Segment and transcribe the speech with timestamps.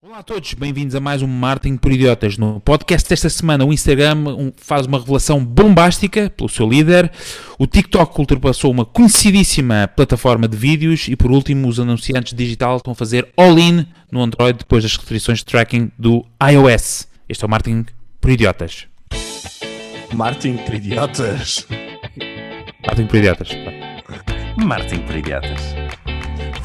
[0.00, 2.38] Olá a todos, bem-vindos a mais um Martin por Idiotas.
[2.38, 7.10] No podcast desta semana, o Instagram faz uma revelação bombástica pelo seu líder,
[7.58, 12.92] o TikTok ultrapassou uma conhecidíssima plataforma de vídeos e, por último, os anunciantes digital estão
[12.92, 17.08] a fazer all-in no Android depois das restrições de tracking do iOS.
[17.28, 17.84] Este é o Martin
[18.20, 18.86] por Idiotas.
[20.14, 21.66] Martin por Idiotas.
[22.86, 23.48] Martin por Idiotas.
[24.64, 25.87] Martin por Idiotas.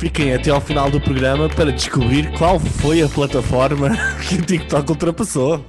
[0.04, 3.88] Fiquem até ao final do programa para descobrir qual foi a plataforma
[4.28, 5.66] que o TikTok ultrapassou.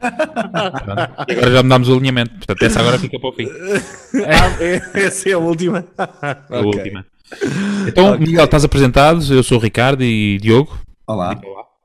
[0.00, 3.46] Agora já mudámos o alinhamento, portanto, essa agora fica para o fim.
[4.24, 5.84] Ah, é- essa é a última.
[5.98, 7.04] A última.
[7.86, 9.20] Então, Miguel, estás apresentado.
[9.30, 10.80] Eu sou o Ricardo e Diogo.
[11.06, 11.38] Olá.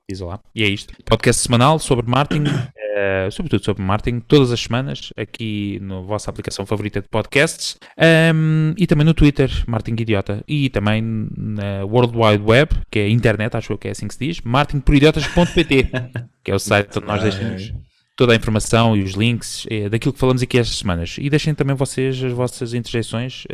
[0.09, 0.39] Diz olá.
[0.55, 0.93] E é isto.
[1.03, 2.45] Podcast semanal sobre marketing,
[2.95, 8.73] eh, sobretudo sobre marketing, todas as semanas, aqui na vossa aplicação favorita de podcasts, ehm,
[8.77, 11.01] e também no Twitter, Martin Idiota, e também
[11.35, 14.41] na World Wide Web, que é a internet, acho que é assim que se diz,
[14.41, 15.89] martinporidiotas.pt,
[16.43, 17.73] que é o site onde nós deixamos
[18.15, 21.15] toda a informação e os links eh, daquilo que falamos aqui estas semanas.
[21.19, 23.45] E deixem também vocês as vossas interjeições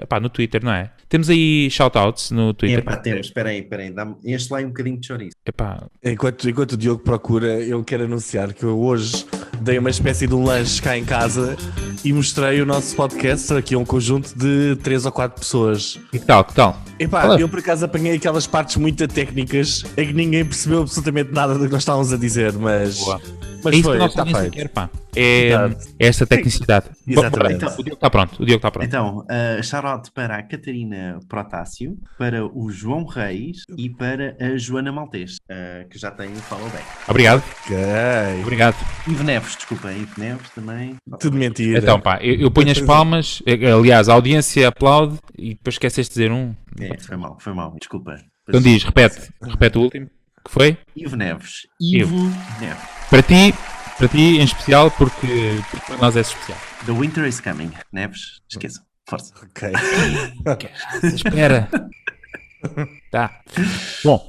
[0.00, 0.90] epá, no Twitter, não é?
[1.08, 2.78] Temos aí shoutouts no Twitter.
[2.78, 5.36] Epá, temos, espera aí, espera aí, enche lá um bocadinho de chouriço.
[5.44, 9.26] Epá, Enquanto, enquanto o Diogo procura, eu quero anunciar que eu hoje
[9.60, 11.56] dei uma espécie de um lanche cá em casa
[12.04, 15.98] e mostrei o nosso podcast aqui a um conjunto de três ou quatro pessoas.
[16.10, 16.80] que tal, que tal?
[16.98, 17.40] Epá, Fala.
[17.40, 21.66] eu por acaso apanhei aquelas partes muito técnicas em que ninguém percebeu absolutamente nada do
[21.66, 23.20] que nós estávamos a dizer, mas, Boa.
[23.64, 24.54] Mas é isso que foi, a nossa está audiência feito.
[24.54, 24.90] quer, pá.
[25.16, 25.88] É, Exato.
[25.98, 26.86] é esta tecnicidade.
[27.06, 27.54] Exatamente.
[27.54, 28.32] Bom, bora, o Diogo está pronto.
[28.42, 28.86] O Diogo está pronto.
[28.86, 34.90] Então, uh, shout-out para a Catarina Protássio, para o João Reis e para a Joana
[34.90, 36.84] Maltês, uh, que já tem o follow back.
[37.08, 37.76] Obrigado, Ok.
[38.42, 38.76] obrigado.
[39.06, 40.96] Ivo Neves, desculpa, Ivo Neves também.
[41.20, 41.78] Tudo mentira.
[41.78, 46.12] Então, pá, eu, eu ponho as palmas, eh, aliás, a audiência aplaude e depois esqueceste
[46.14, 46.54] de dizer um.
[46.80, 48.16] É, foi mal, foi mal, desculpa.
[48.48, 50.06] Então diz, repete, repete o último,
[50.44, 50.76] que foi?
[50.96, 51.66] Ivo Neves.
[51.80, 52.14] Ivo.
[52.16, 52.82] Ivo Neves.
[53.14, 53.54] Para ti,
[53.96, 56.58] para ti em especial, porque, porque para nós é especial.
[56.84, 57.70] The winter is coming.
[57.92, 58.82] Neves, esqueçam.
[59.08, 59.32] Força.
[59.40, 59.72] Ok.
[61.14, 61.68] Espera.
[63.12, 63.30] tá.
[64.02, 64.20] Bom,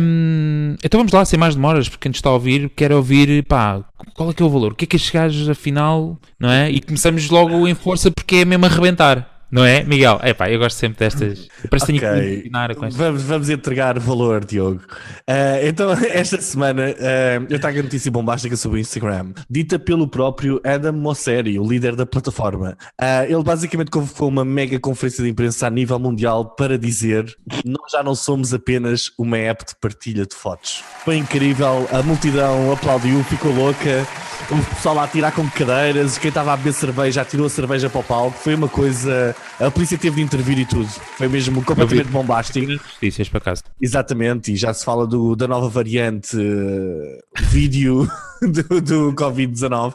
[0.00, 3.44] hum, então vamos lá, sem mais demoras, porque quem nos está a ouvir quer ouvir,
[3.44, 3.84] pá,
[4.14, 4.72] qual é que é o valor?
[4.72, 6.68] O que é que estes gajos, afinal, não é?
[6.68, 9.39] E começamos logo em força porque é mesmo a arrebentar.
[9.50, 10.20] Não é, Miguel?
[10.22, 11.48] É pá, eu gosto sempre destas.
[11.68, 12.88] Parece que tenho que ensinar com.
[12.88, 14.80] Vamos, vamos entregar valor, Diogo.
[15.26, 20.06] Ah, então, esta semana ah, eu trago a notícia bombástica sobre o Instagram, dita pelo
[20.06, 22.76] próprio Adam Mosseri, o líder da plataforma.
[22.96, 27.92] Ah, ele basicamente convocou uma mega conferência de imprensa a nível mundial para dizer nós
[27.92, 30.84] já não somos apenas uma app de partilha de fotos.
[31.04, 34.06] Foi incrível, a multidão aplaudiu, ficou louca,
[34.50, 37.88] o pessoal lá a tirar com cadeiras, quem estava a beber cerveja atirou a cerveja
[37.88, 39.34] para o palco, foi uma coisa.
[39.58, 40.86] A polícia teve de intervir e tudo.
[40.88, 42.66] Foi mesmo completamente bombástico.
[42.72, 43.62] Notícias para casa.
[43.80, 48.08] Exatamente, e já se fala do- da nova variante eh, vídeo
[48.40, 49.92] do, do Covid-19.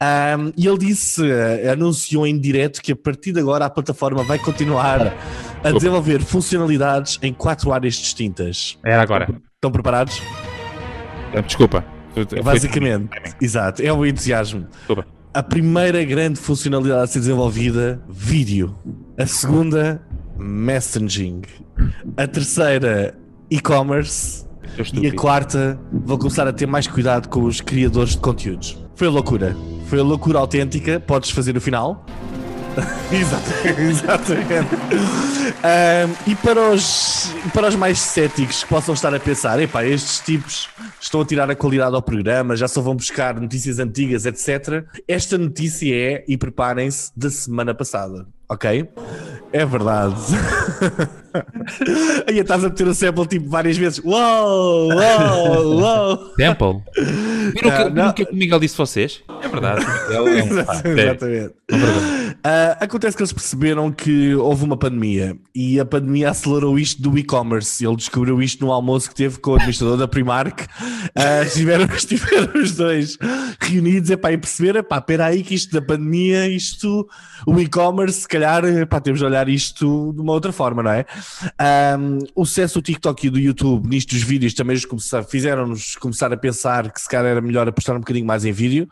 [0.00, 4.22] Ahm, e ele disse, eh, anunciou em direto que a partir de agora a plataforma
[4.22, 5.14] vai continuar
[5.64, 8.78] a desenvolver funcionalidades em quatro áreas distintas.
[8.84, 9.28] Era agora.
[9.54, 10.20] Estão preparados?
[11.46, 11.84] Desculpa.
[12.12, 13.10] Foi- Basicamente,
[13.40, 14.66] exato, é o entusiasmo.
[14.78, 15.06] Desculpa.
[15.32, 18.74] A primeira grande funcionalidade a ser desenvolvida, vídeo.
[19.16, 20.02] A segunda,
[20.36, 21.42] messaging.
[22.16, 23.16] A terceira,
[23.48, 24.44] e-commerce.
[25.00, 28.76] E a quarta, vou começar a ter mais cuidado com os criadores de conteúdos.
[28.96, 29.56] Foi a loucura.
[29.86, 30.98] Foi a loucura autêntica.
[30.98, 32.04] Podes fazer o final.
[33.12, 33.80] Exatamente.
[33.80, 34.74] Exatamente.
[35.62, 40.20] Ahm, e para os, para os mais céticos que possam estar a pensar, epá, estes
[40.20, 40.68] tipos
[41.00, 44.84] estão a tirar a qualidade ao programa, já só vão buscar notícias antigas, etc.
[45.06, 48.88] Esta notícia é, e preparem-se, da semana passada, ok?
[49.52, 50.16] É verdade.
[52.26, 54.00] Aí estás a meter o sample tipo várias vezes.
[54.04, 56.16] Uou, uou, uou.
[56.36, 56.82] Temple.
[57.54, 59.22] Viram o que, Não, o que o Miguel disse a vocês?
[59.42, 59.84] É verdade.
[60.12, 61.00] É um pá, sério.
[61.00, 61.54] Exatamente.
[62.42, 67.16] Ah, acontece que eles perceberam que houve uma pandemia e a pandemia acelerou isto do
[67.18, 67.84] e-commerce.
[67.84, 70.66] Ele descobriu isto no almoço que teve com o administrador da Primark.
[71.14, 73.18] Ah, estiveram, estiveram os dois
[73.60, 77.08] reunidos epá, e perceberam: epá, espera aí que isto da pandemia, isto,
[77.46, 81.04] o e-commerce, se calhar epá, temos de olhar isto de uma outra forma, não é?
[81.58, 84.76] Ahm, o sucesso do TikTok e do YouTube nisto dos vídeos também
[85.28, 88.88] fizeram-nos começar a pensar que se calhar era melhor apostar um bocadinho mais em vídeo.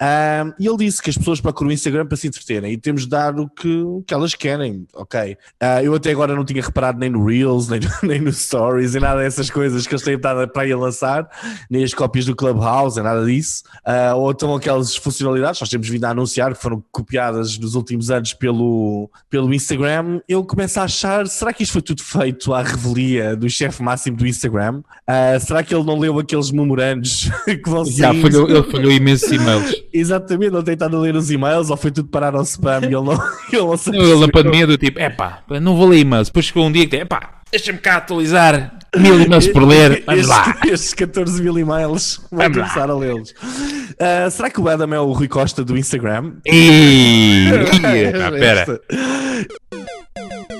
[0.00, 3.02] Um, e ele disse que as pessoas procuram o Instagram para se entreterem e temos
[3.02, 5.36] de dar o que, o que elas querem, ok?
[5.62, 9.02] Uh, eu até agora não tinha reparado nem no Reels, nem, nem no Stories, nem
[9.02, 11.28] nada dessas coisas que eles têm estado para ir lançar,
[11.70, 13.62] nem as cópias do Clubhouse, nada disso.
[13.86, 18.10] Uh, ou então aquelas funcionalidades, nós temos vindo a anunciar que foram copiadas nos últimos
[18.10, 18.79] anos pelo,
[19.28, 20.20] pelo Instagram.
[20.28, 24.16] Eu começo a achar, será que isto foi tudo feito à revelia do chefe máximo
[24.16, 24.82] do Instagram?
[25.08, 27.92] Uh, será que ele não leu aqueles memorandos que vão ser?
[27.92, 29.74] Já falhou, ele falhou imensos e-mails.
[29.92, 32.86] Exatamente, não tem estado a ler os e-mails ou foi tudo parar ao spam e
[32.86, 33.12] ele não,
[33.52, 33.98] ele não sabe.
[33.98, 36.28] Ele na pandemia do tipo, epá, não vou ler e-mails.
[36.28, 40.02] Depois chegou um dia que tem, epá, deixa-me cá atualizar mil e-mails por ler.
[40.06, 40.56] Vamos estes, lá.
[40.66, 42.94] Estes 14 mil e-mails, vou Vamos começar lá.
[42.94, 43.30] a lê-los.
[43.30, 46.32] Uh, será que o Adam é o Rui Costa do Instagram?
[46.46, 47.48] Ih,
[48.26, 48.80] ah, pera.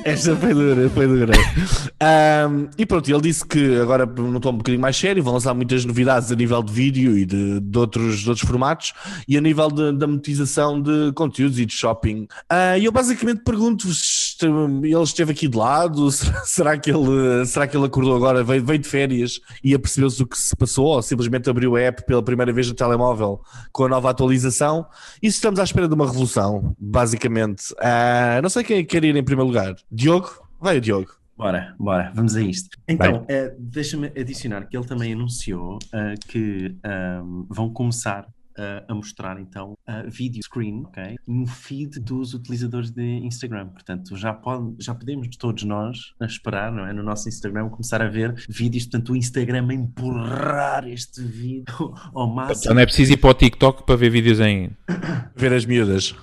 [0.05, 1.33] Esta- foi dura, foi dura.
[2.49, 5.53] Um, e pronto, ele disse que agora não tom um bocadinho mais sério, vão lançar
[5.55, 8.93] muitas novidades a nível de vídeo e de, de outros, de outros formatos
[9.29, 12.27] e a nível de- da monetização de conteúdos e de shopping.
[12.49, 16.11] Ah, E eu basicamente pergunto-vos: ele esteve aqui de lado?
[16.21, 20.19] Será, será que, ele, será que ele acordou agora, veio, veio de férias e apercebeu-se
[20.19, 20.87] do que se passou?
[20.87, 23.41] Ou simplesmente abriu a app pela primeira vez no telemóvel
[23.73, 24.87] com a nova atualização?
[25.21, 27.75] Se estamos à espera de uma revolução, basicamente?
[27.81, 29.75] Ah, não sei quem quer ir em primeiro lugar.
[29.91, 30.31] Diogo?
[30.61, 31.21] Vai o Diogo.
[31.37, 32.69] Bora, bora, vamos a isto.
[32.87, 38.29] Então, eh, deixa-me adicionar que ele também anunciou eh, que ahm, vão começar
[38.59, 41.17] eh, a mostrar então a vídeo screen, ok?
[41.27, 43.69] No feed dos utilizadores de Instagram.
[43.69, 46.93] Portanto, já, pode, já podemos todos nós a esperar, não é?
[46.93, 52.27] No nosso Instagram começar a ver vídeos, portanto, o Instagram a empurrar este vídeo ao
[52.27, 52.61] máximo.
[52.61, 54.77] Então não é preciso ir para o TikTok para ver vídeos em.
[55.35, 56.15] Ver as miúdas.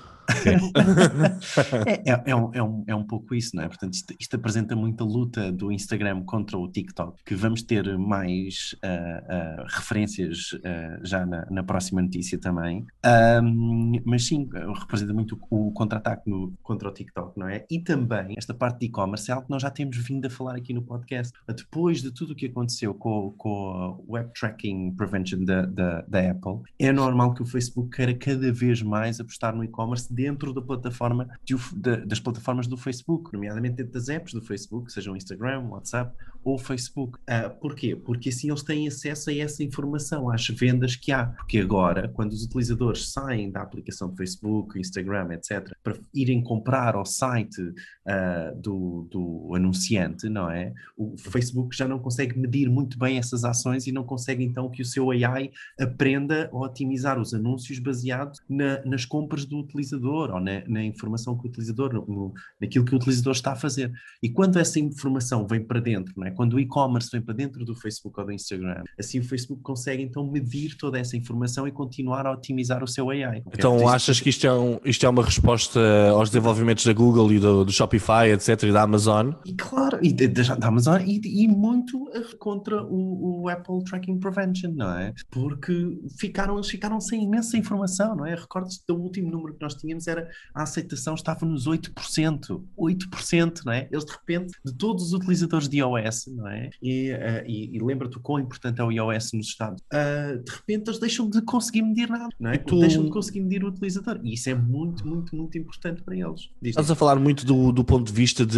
[1.85, 3.67] É, é, é, um, é, um, é um pouco isso, não é?
[3.67, 8.75] Portanto, isto, isto apresenta muita luta do Instagram contra o TikTok, que vamos ter mais
[8.83, 12.85] ah, ah, referências ah, já na, na próxima notícia também.
[13.03, 16.29] Ahm, mas sim, representa muito o, o contra-ataque
[16.61, 17.65] contra o TikTok, não é?
[17.69, 20.55] E também esta parte de e-commerce é algo que nós já temos vindo a falar
[20.55, 21.33] aqui no podcast.
[21.47, 26.61] Depois de tudo o que aconteceu com, com o Web Tracking Prevention da, da Apple,
[26.79, 31.23] é normal que o Facebook queira cada vez mais apostar no e-commerce dentro da plataforma
[31.45, 35.69] de da- das plataformas do Facebook, nomeadamente dentro das apps do Facebook, seja o Instagram,
[35.69, 37.17] WhatsApp ou Facebook.
[37.27, 37.95] Ah, porquê?
[37.95, 41.27] Porque assim eles têm acesso a essa informação, às vendas que há.
[41.27, 46.95] Porque agora, quando os utilizadores saem da aplicação do Facebook, Instagram, etc., para irem comprar
[46.95, 47.61] ao site
[48.07, 50.73] ah, do, do anunciante, não é?
[50.97, 54.81] O Facebook já não consegue medir muito bem essas ações e não consegue então que
[54.81, 60.39] o seu AI aprenda a otimizar os anúncios baseado na- nas compras do utilizador ou
[60.39, 63.91] na, na informação que o utilizador, no- naquilo que o utilizador está a fazer.
[64.21, 66.31] E quando essa informação vem para dentro, não é?
[66.37, 70.03] Quando o e-commerce vem para dentro do Facebook ou do Instagram, assim o Facebook consegue
[70.03, 73.39] então medir toda essa informação e continuar a otimizar o seu AI.
[73.39, 73.41] ok?
[73.55, 75.79] Então achas que isto é, um, isto é uma resposta
[76.11, 79.31] aos desenvolvimentos da Google e do, do Shopify, etc., e da Amazon?
[79.45, 84.19] E claro, e de- de- da Amazon e, e muito contra o, o Apple Tracking
[84.19, 85.13] Prevention, não é?
[85.31, 88.35] Porque ficaram, eles ficaram sem imensa informação, não é?
[88.35, 92.61] Recordo-se do último número que nós tínhamos era a aceitação estava nos 8%.
[92.77, 93.87] 8%, não é?
[93.91, 96.69] Eles de repente, de todos os utilizadores de iOS, não é?
[96.81, 99.81] E, eh, e, e lembra-te o quão importante é o iOS nos Estados.
[99.93, 102.57] Ah, de repente eles deixam de conseguir medir nada, não é?
[102.57, 104.19] Tu- Deixam de conseguir medir o utilizador.
[104.23, 106.49] E isso é muito, muito, muito importante para eles.
[106.63, 108.57] Estás a falar muito do, do ponto de vista de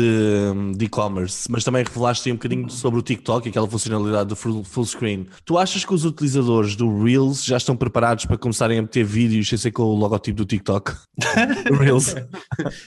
[0.77, 4.85] de e-commerce, mas também revelaste um bocadinho sobre o TikTok, aquela funcionalidade do full, full
[4.85, 5.27] screen.
[5.45, 9.47] Tu achas que os utilizadores do Reels já estão preparados para começarem a meter vídeos
[9.47, 10.93] sem ser com o logotipo do TikTok?
[11.79, 12.15] Reels.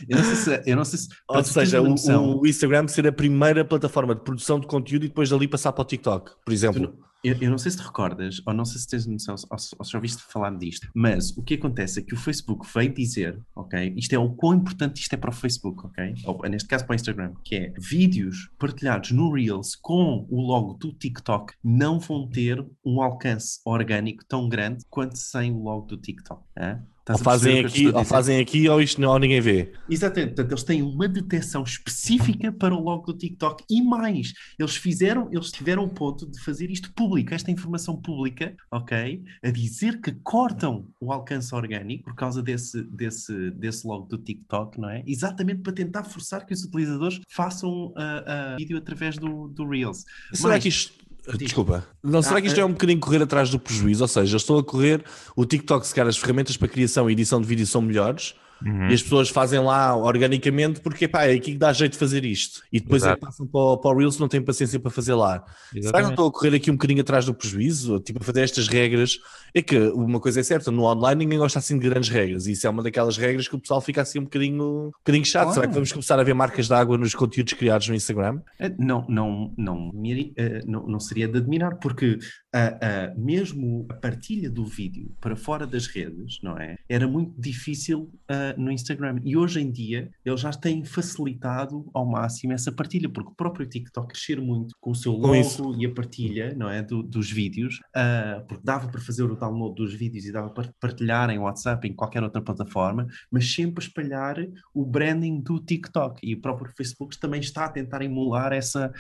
[0.08, 0.62] Eu não sei se.
[0.66, 4.60] Eu não sei se Ou seja, o, o Instagram ser a primeira plataforma de produção
[4.62, 6.96] de conteúdo e depois dali passar para o TikTok, por exemplo.
[7.24, 9.76] eu, eu não sei se te recordas, ou não sei se tens noção, ou, se-
[9.78, 12.92] ou se já ouviste falar disto, mas o que acontece é que o Facebook veio
[12.92, 13.94] dizer, ok?
[13.96, 16.14] Isto é o quão importante isto é para o Facebook, ok?
[16.24, 20.74] Ou neste caso para o Instagram, que é vídeos partilhados no Reels com o logo
[20.74, 25.96] do TikTok não vão ter um alcance orgânico tão grande quanto sem o logo do
[25.96, 26.42] TikTok.
[26.58, 26.82] hã?
[27.08, 29.72] Ou Estás a fazem, aqui, ou fazem aqui ou isto não, ou ninguém vê.
[29.90, 34.76] Exatamente, portanto, eles têm uma detecção específica para o logo do TikTok e mais, eles
[34.76, 39.20] fizeram, eles tiveram o ponto de fazer isto público, esta informação pública, ok?
[39.42, 44.80] A dizer que cortam o alcance orgânico por causa desse, desse, desse logo do TikTok,
[44.80, 45.02] não é?
[45.04, 50.04] Exatamente para tentar forçar que os utilizadores façam a vídeo através do, do Reels.
[50.32, 51.02] Será Mais- que isto.
[51.38, 51.86] Desculpa.
[52.02, 54.02] Não, será Ah, que isto é um bocadinho correr atrás do prejuízo?
[54.02, 55.04] Ou seja, eu estou a correr,
[55.36, 58.88] o TikTok, se calhar as ferramentas para criação e edição de vídeo são melhores, Uhum.
[58.90, 62.24] e as pessoas fazem lá organicamente porque pá, é aqui que dá jeito de fazer
[62.24, 62.62] isto.
[62.72, 63.20] E depois é Exato.
[63.26, 65.32] passam para o, para o Reels, não têm paciência para fazer lá.
[65.32, 66.10] Será que não Exatamente.
[66.10, 67.98] estou a correr aqui um bocadinho atrás do prejuízo?
[68.00, 69.18] Tipo, a fazer estas regras.
[69.54, 72.46] É que uma coisa é certa, no online ninguém gosta assim de grandes regras.
[72.46, 75.24] E isso é uma daquelas regras que o pessoal fica assim um bocadinho, um bocadinho
[75.24, 75.44] chato.
[75.44, 75.54] Claro.
[75.54, 78.40] Será que vamos começar a ver marcas de água nos conteúdos criados no Instagram?
[78.58, 79.90] Eh, Não, não, não,
[80.36, 82.18] eh, não, não seria de admirar, porque
[82.54, 86.76] ah, ah, mesmo a partilha do vídeo para fora das redes, não é?
[86.88, 89.20] Era muito difícil ah, no Instagram.
[89.24, 93.66] E hoje em dia eles já têm facilitado ao máximo essa partilha, porque o próprio
[93.66, 95.74] TikTok crescer muito com o seu logo isso.
[95.78, 96.82] e a partilha, não é?
[96.82, 100.72] do- dos vídeos, ah, porque dava para fazer o download dos vídeos e dava para
[100.80, 104.36] partilhar em WhatsApp, em qualquer outra plataforma, mas sempre espalhar
[104.74, 106.20] o branding do TikTok.
[106.26, 108.92] E o próprio Facebook também está a tentar emular essa.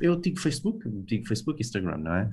[0.00, 2.30] Eu digo Facebook, digo Facebook, Instagram, não é?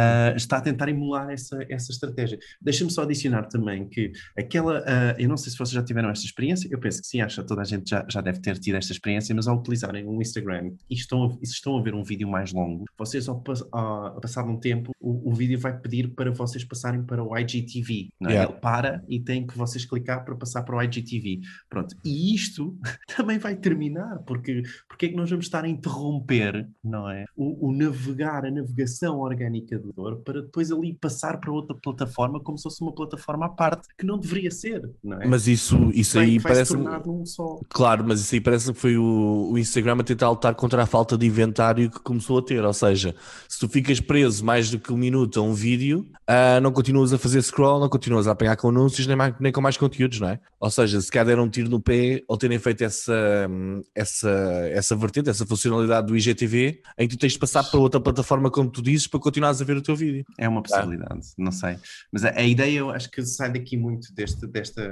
[0.00, 2.38] Ah, está a tentar emular essa, essa estratégia.
[2.60, 4.78] Deixa-me só adicionar também que aquela.
[4.86, 7.40] ah, eu não sei se vocês já tiveram esta experiência, eu penso que sim, acho
[7.42, 10.20] que toda a gente já, já deve ter tido esta experiência, mas ao utilizarem o
[10.20, 13.64] Instagram e estão, e se estão a ver um vídeo mais longo, vocês ao, pas-
[13.72, 17.36] a- a passar um tempo, o, o vídeo vai pedir para vocês passarem para o
[17.36, 18.10] IGTV.
[18.20, 18.34] Não é?
[18.34, 18.52] Yeah.
[18.52, 21.40] Ele para e tem que vocês clicar para passar para o IGTV.
[21.68, 21.96] Pronto.
[22.04, 22.78] E isto
[23.16, 27.24] também vai terminar, porque porque é que nós vamos estar a interromper, não é?
[27.36, 32.40] O, o navegar, a navegação orgânica do dor para depois ali passar para outra plataforma
[32.40, 35.26] como se fosse uma plataforma à parte, que não deveria ser, não é?
[35.26, 36.76] Mas isso, isso aí parece.
[36.76, 37.58] um só.
[37.68, 40.86] Claro, mas isso aí parece que foi o, o Instagram a tentar lutar contra a
[40.86, 42.64] falta de inventário que começou a ter.
[42.64, 43.14] Ou seja,
[43.48, 47.12] se tu ficas preso mais do que um minuto a um vídeo, ah, não continuas
[47.12, 50.20] a fazer scroll, não continuas a apanhar com anúncios nem, mais- nem com mais conteúdos,
[50.20, 50.40] não é?
[50.58, 53.48] Ou seja, se calhar deram um tiro no pé ou terem feito essa,
[53.94, 54.30] essa,
[54.72, 58.50] essa vertente, essa funcionalidade do IGTV, em que tu tens de passar para outra plataforma,
[58.50, 60.24] como tu dizes, para continuares a ver o teu vídeo.
[60.38, 61.76] É uma possibilidade, não sei.
[62.12, 64.82] Mas a, a ideia, eu acho que sai daqui muito deste, desta,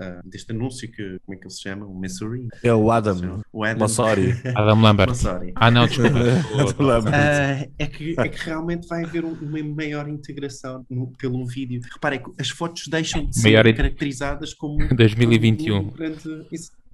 [0.00, 1.86] ah, deste anúncio que, como é que ele se chama?
[1.86, 2.48] O Missouri?
[2.62, 4.32] É o Adam O Adam Mossori.
[4.54, 5.08] Adam Lambert.
[5.10, 5.52] Mossori.
[5.56, 6.18] Ah, não, desculpa.
[6.60, 7.14] Adam Lambert.
[7.14, 11.80] Ah, é, que, é que realmente vai haver um- uma maior integração no- pelo vídeo.
[11.92, 15.76] Reparem que as fotos deixam de ser Maior caracterizadas como 2021.
[15.76, 16.46] um grande.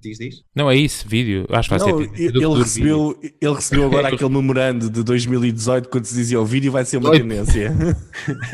[0.05, 0.35] Diz, diz.
[0.55, 1.47] Não é isso, vídeo.
[1.49, 2.11] Acho que vai Não, ser.
[2.21, 6.45] ele, do futuro recebeu, ele recebeu agora aquele memorando de 2018 quando se dizia o
[6.45, 7.73] vídeo vai ser uma tendência.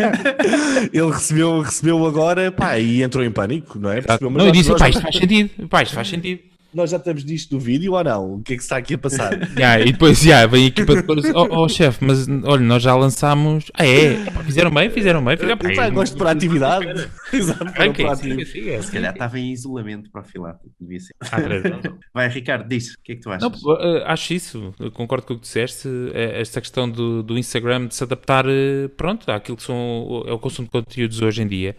[0.94, 4.02] ele recebeu, recebeu agora pá, e entrou em pânico, não é?
[4.22, 5.68] Não, eu disse, pá, isto faz sentido.
[5.68, 6.51] Pá, isto faz sentido.
[6.74, 8.36] Nós já estamos disto do vídeo ou não?
[8.36, 9.32] O que é que está aqui a passar?
[9.62, 12.82] Yeah, e depois yeah, vem a equipa de depois, oh, oh chefe, mas olha, nós
[12.82, 13.66] já lançámos.
[13.74, 14.14] Ah, é?
[14.14, 15.38] Epá, fizeram bem, fizeram bem.
[15.38, 15.76] Fizeram bem.
[15.76, 17.10] Pá, gosto de proatividade.
[17.34, 18.46] Exato, Ok, para siga, proativo.
[18.46, 20.58] siga, Se calhar estava em isolamento para afilar.
[20.80, 21.14] Devia ser.
[21.32, 22.00] Anos.
[22.14, 22.94] Vai, Ricardo, diz.
[22.94, 23.62] O que é que tu achas?
[23.62, 27.38] Não, eh, acho isso, eu concordo com o que disseste, eh, esta questão do, do
[27.38, 31.42] Instagram de se adaptar, eh, pronto, àquilo que são, é o consumo de conteúdos hoje
[31.42, 31.76] em dia,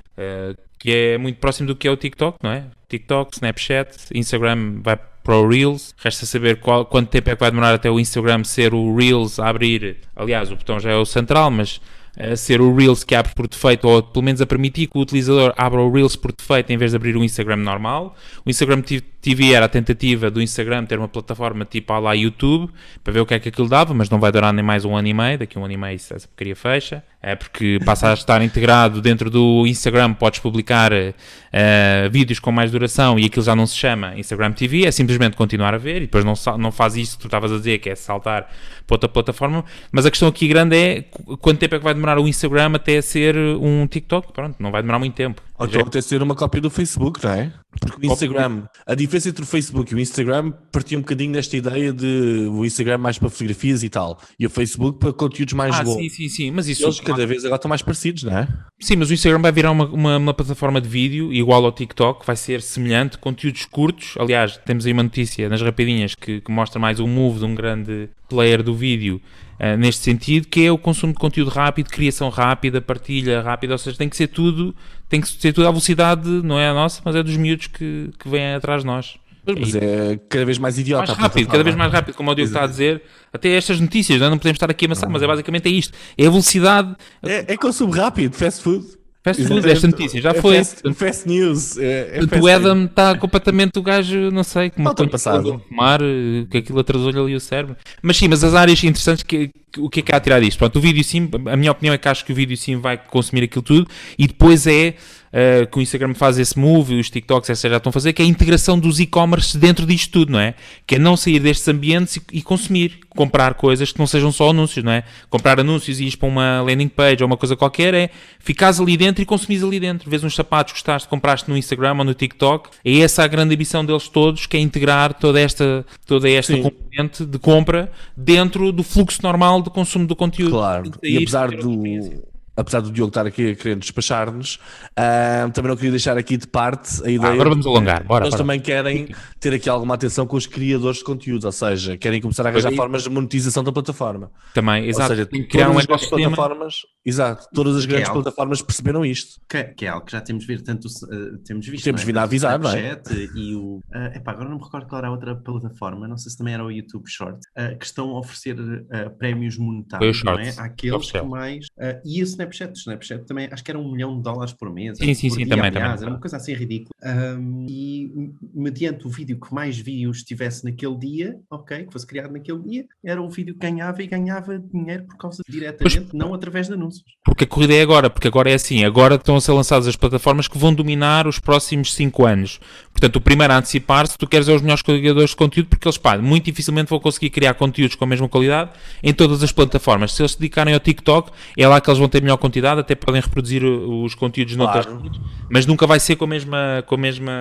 [0.82, 2.64] que é muito próximo do que é o TikTok, não é?
[2.88, 7.52] TikTok, Snapchat, Instagram vai para o Reels, resta saber qual, quanto tempo é que vai
[7.52, 11.04] demorar até o Instagram ser o Reels a abrir, aliás, o botão já é o
[11.04, 11.80] central, mas
[12.16, 15.00] eh, ser o Reels que abre por defeito, ou pelo menos a permitir que o
[15.02, 18.16] utilizador abra o Reels por defeito em vez de abrir o Instagram normal.
[18.44, 18.82] O Instagram
[19.22, 22.70] TV era a tentativa do Instagram ter uma plataforma tipo à lá YouTube,
[23.04, 24.96] para ver o que é que aquilo dava, mas não vai durar nem mais um
[24.96, 28.10] ano e meio, daqui a um ano e meio essa porcaria fecha, é porque passa
[28.10, 33.44] a estar integrado dentro do Instagram, podes publicar eh, vídeos com mais duração e aquilo
[33.44, 36.72] já não se chama Instagram TV, é simplesmente continuar a ver e depois não, não
[36.72, 38.48] faz isso que tu estavas a dizer, que é saltar
[38.86, 41.94] para outra plataforma, mas a questão aqui grande é qu- quanto tempo é que vai
[41.94, 45.40] demorar o Instagram até ser um TikTok, pronto, não vai demorar muito tempo.
[45.62, 47.52] Ou então até ser uma cópia do Facebook, não é?
[47.80, 51.56] Porque o Instagram, a diferença entre o Facebook e o Instagram partia um bocadinho desta
[51.56, 55.74] ideia de o Instagram mais para fotografias e tal, e o Facebook para conteúdos mais
[55.74, 56.02] Ah, longos.
[56.02, 58.48] sim, sim, sim, mas isso Eles cada vez agora estão mais parecidos, não é?
[58.80, 62.26] Sim, mas o Instagram vai virar uma, uma, uma plataforma de vídeo igual ao TikTok,
[62.26, 64.14] vai ser semelhante, conteúdos curtos.
[64.18, 67.54] Aliás, temos aí uma notícia nas rapidinhas que, que mostra mais um move de um
[67.54, 69.20] grande player do vídeo
[69.58, 73.78] eh, neste sentido, que é o consumo de conteúdo rápido, criação rápida, partilha rápida, ou
[73.78, 74.74] seja, tem que ser tudo,
[75.08, 78.10] tem que ser tudo à velocidade, não é a nossa, mas é dos miúdos que,
[78.18, 79.16] que vêm atrás de nós.
[79.44, 81.06] Mas é cada vez mais idiota.
[81.06, 84.18] mais rápido, cada vez mais rápido, como o Diogo está a dizer, até estas notícias,
[84.20, 84.30] não, é?
[84.30, 87.52] não podemos estar aqui a amassar, mas é basicamente é isto, é a velocidade, É,
[87.52, 89.01] é consumo rápido, fast food.
[89.24, 89.70] Fast food, Exatamente.
[89.76, 90.56] esta notícia já É foi.
[90.58, 91.78] Fast, fast news.
[91.78, 95.54] É, é o Adam está completamente o gajo, não sei, como Ultrapassado.
[95.54, 97.76] a fumar, eh, que aquilo atrasou-lhe ali o cérebro.
[98.02, 100.58] Mas sim, mas as áreas interessantes que, o que é que há a tirar disto?
[100.58, 102.96] Pronto, o vídeo sim, a minha opinião é que acho que o vídeo sim vai
[102.98, 103.88] consumir aquilo tudo
[104.18, 104.94] e depois é
[105.32, 107.70] uh, que o Instagram faz esse move, os TikToks, etc.
[107.70, 110.54] já estão a fazer, que é a integração dos e-commerce dentro disto tudo, não é?
[110.86, 114.50] Que é não sair destes ambientes e, e, consumir, comprar coisas que não sejam só
[114.50, 115.04] anúncios, não é?
[115.30, 118.96] Comprar anúncios e ir para uma landing page ou uma coisa qualquer é ficares ali
[118.96, 120.10] dentro e consumires ali dentro.
[120.10, 123.54] Vês uns sapatos que gostaste, compraste no Instagram ou no TikTok, é essa a grande
[123.54, 128.82] ambição deles todos, que é integrar toda esta, toda esta componente de compra dentro do
[128.82, 130.52] fluxo normal de consumo do conteúdo.
[130.52, 135.76] Claro, e apesar do apesar do Diogo estar aqui a querer despachar-nos, uh, também não
[135.76, 137.30] queria deixar aqui de parte a ideia.
[137.30, 138.26] Ah, agora vamos alongar, bora.
[138.26, 142.20] Eles também querem ter aqui alguma atenção com os criadores de conteúdo, ou seja, querem
[142.20, 144.30] começar a arranjar formas de monetização da plataforma.
[144.54, 145.12] Também, exato.
[145.12, 149.40] Ou seja, criar um plataformas, exato, todas as grandes é plataformas perceberam isto.
[149.48, 151.84] Que, que, é algo que já temos visto, tanto uh, temos visto.
[151.84, 152.04] Temos é?
[152.04, 153.00] vindo a avisar, não é?
[153.34, 156.30] E o, uh, epá, agora não me recordo qual era a outra plataforma, não sei
[156.30, 160.34] se também era o YouTube Short, uh, que estão a oferecer uh, prémios monetários, não
[160.34, 160.50] é?
[160.58, 161.66] Àqueles que mais.
[162.04, 164.98] e o Snapchat, o Snapchat também, acho que era um milhão de dólares por mês.
[164.98, 165.90] Sim, sim, sim, também, também.
[165.90, 166.92] Era uma coisa assim ridícula.
[167.02, 168.10] Um, e
[168.54, 172.84] mediante o vídeo que mais views tivesse naquele dia, ok, que fosse criado naquele dia,
[173.04, 176.74] era o vídeo que ganhava e ganhava dinheiro por causa diretamente, pois, não através de
[176.74, 177.04] anúncios.
[177.24, 179.96] Porque a corrida é agora, porque agora é assim, agora estão a ser lançadas as
[179.96, 182.60] plataformas que vão dominar os próximos 5 anos.
[182.92, 185.98] Portanto, o primeiro a antecipar-se, tu queres é os melhores criadores de conteúdo, porque eles,
[185.98, 188.70] pá, muito dificilmente vão conseguir criar conteúdos com a mesma qualidade
[189.02, 190.12] em todas as plataformas.
[190.12, 192.94] Se eles se dedicarem ao TikTok, é lá que eles vão ter melhor quantidade, até
[192.94, 195.10] podem reproduzir os conteúdos noutras, claro.
[195.50, 197.32] mas nunca vai ser com a mesma, com a mesma,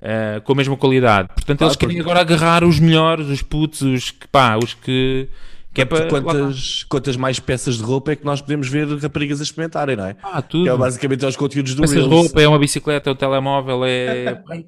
[0.00, 1.28] uh, com a mesma qualidade.
[1.28, 2.10] Portanto, claro, eles querem porque...
[2.10, 5.28] agora agarrar os melhores, os putos, os que, pá, os que
[5.74, 9.40] que é para, quantas, quantas mais peças de roupa é que nós podemos ver raparigas
[9.40, 10.14] a experimentarem, não é?
[10.22, 10.62] Ah, tudo.
[10.62, 12.08] Que é basicamente os conteúdos do Peças Reels.
[12.08, 14.24] de roupa, é uma bicicleta, é um telemóvel, é.
[14.48, 14.64] é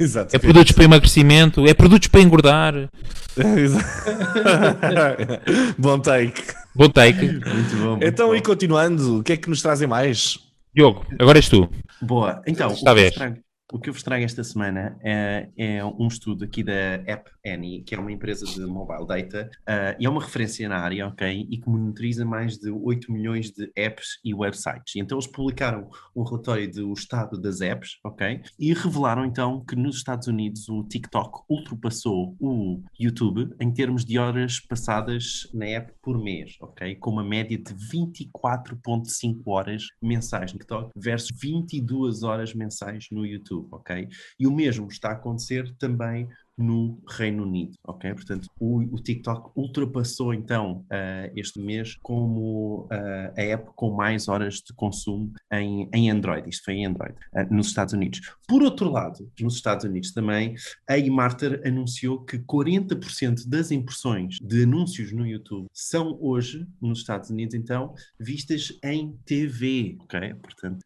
[0.00, 0.34] Exato.
[0.34, 2.88] É produtos para emagrecimento, é produtos para engordar.
[5.78, 6.42] bom take.
[6.74, 7.26] Bom take.
[7.26, 7.90] Muito bom.
[7.90, 8.34] Muito então, bom.
[8.34, 10.38] e continuando, o que é que nos trazem mais?
[10.74, 11.68] Diogo, agora és tu.
[12.00, 12.40] Boa.
[12.46, 13.36] Então, Está o que, trago,
[13.72, 16.72] o que eu vos trago esta semana é, é um estudo aqui da
[17.06, 20.78] App Annie, que é uma empresa de mobile data uh, e é uma referência na
[20.78, 21.46] área, ok?
[21.48, 24.96] E que monitoriza mais de 8 milhões de apps e websites.
[24.96, 28.42] Então eles publicaram um relatório do estado das apps, ok?
[28.58, 34.18] E revelaram então que nos Estados Unidos o TikTok ultrapassou o YouTube em termos de
[34.18, 36.96] horas passadas na app por mês, ok?
[36.96, 43.59] Com uma média de 24,5 horas mensais no TikTok versus 22 horas mensais no YouTube,
[43.70, 44.08] ok?
[44.38, 48.12] E o mesmo está a acontecer também no Reino Unido, ok?
[48.14, 54.28] Portanto, o, o TikTok ultrapassou então uh, este mês como uh, a app com mais
[54.28, 58.20] horas de consumo em, em Android, isto foi em Android, uh, nos Estados Unidos.
[58.46, 60.54] Por outro lado, nos Estados Unidos também,
[60.88, 67.30] a eMarter anunciou que 40% das impressões de anúncios no YouTube são hoje, nos Estados
[67.30, 70.34] Unidos então, vistas em TV, ok?
[70.34, 70.84] Portanto,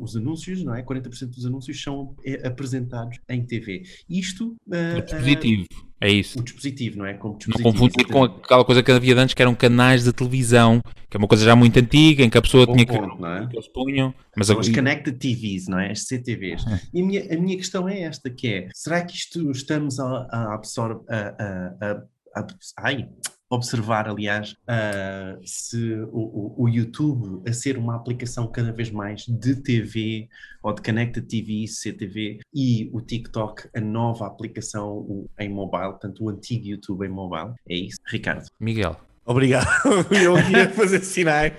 [0.00, 0.82] os anúncios, não é?
[0.82, 3.82] 40% dos anúncios são apresentados em TV.
[4.08, 5.66] Isto o dispositivo,
[6.00, 6.38] é isso.
[6.38, 7.12] O dispositivo, não é?
[7.12, 7.68] Como dispositivo.
[7.68, 10.80] Não confundir com aquela coisa que havia antes, que eram canais de televisão,
[11.10, 13.20] que é uma coisa já muito antiga, em que a pessoa Bom tinha ponto, que.
[13.20, 13.46] Não é?
[13.46, 14.14] que eles punham.
[14.34, 14.68] Mas São agora...
[14.68, 15.90] as Connected TVs, não é?
[15.90, 16.66] As CTVs.
[16.66, 16.80] É.
[16.94, 20.26] E a minha, a minha questão é esta: que é, será que isto estamos a,
[20.30, 21.04] a absorver.
[21.08, 22.46] A, a, a,
[22.78, 23.06] ai,
[23.50, 29.56] observar, aliás, uh, se o, o, YouTube a ser uma aplicação cada vez mais de
[29.56, 30.28] TV
[30.62, 36.30] ou de Connected TV, CTV, e o TikTok a nova aplicação em mobile, portanto o
[36.30, 37.52] antigo YouTube em mobile.
[37.68, 38.46] É isso, Ricardo.
[38.60, 39.09] Miguel.
[39.30, 39.68] Obrigado.
[40.10, 41.52] Eu ia fazer sinais.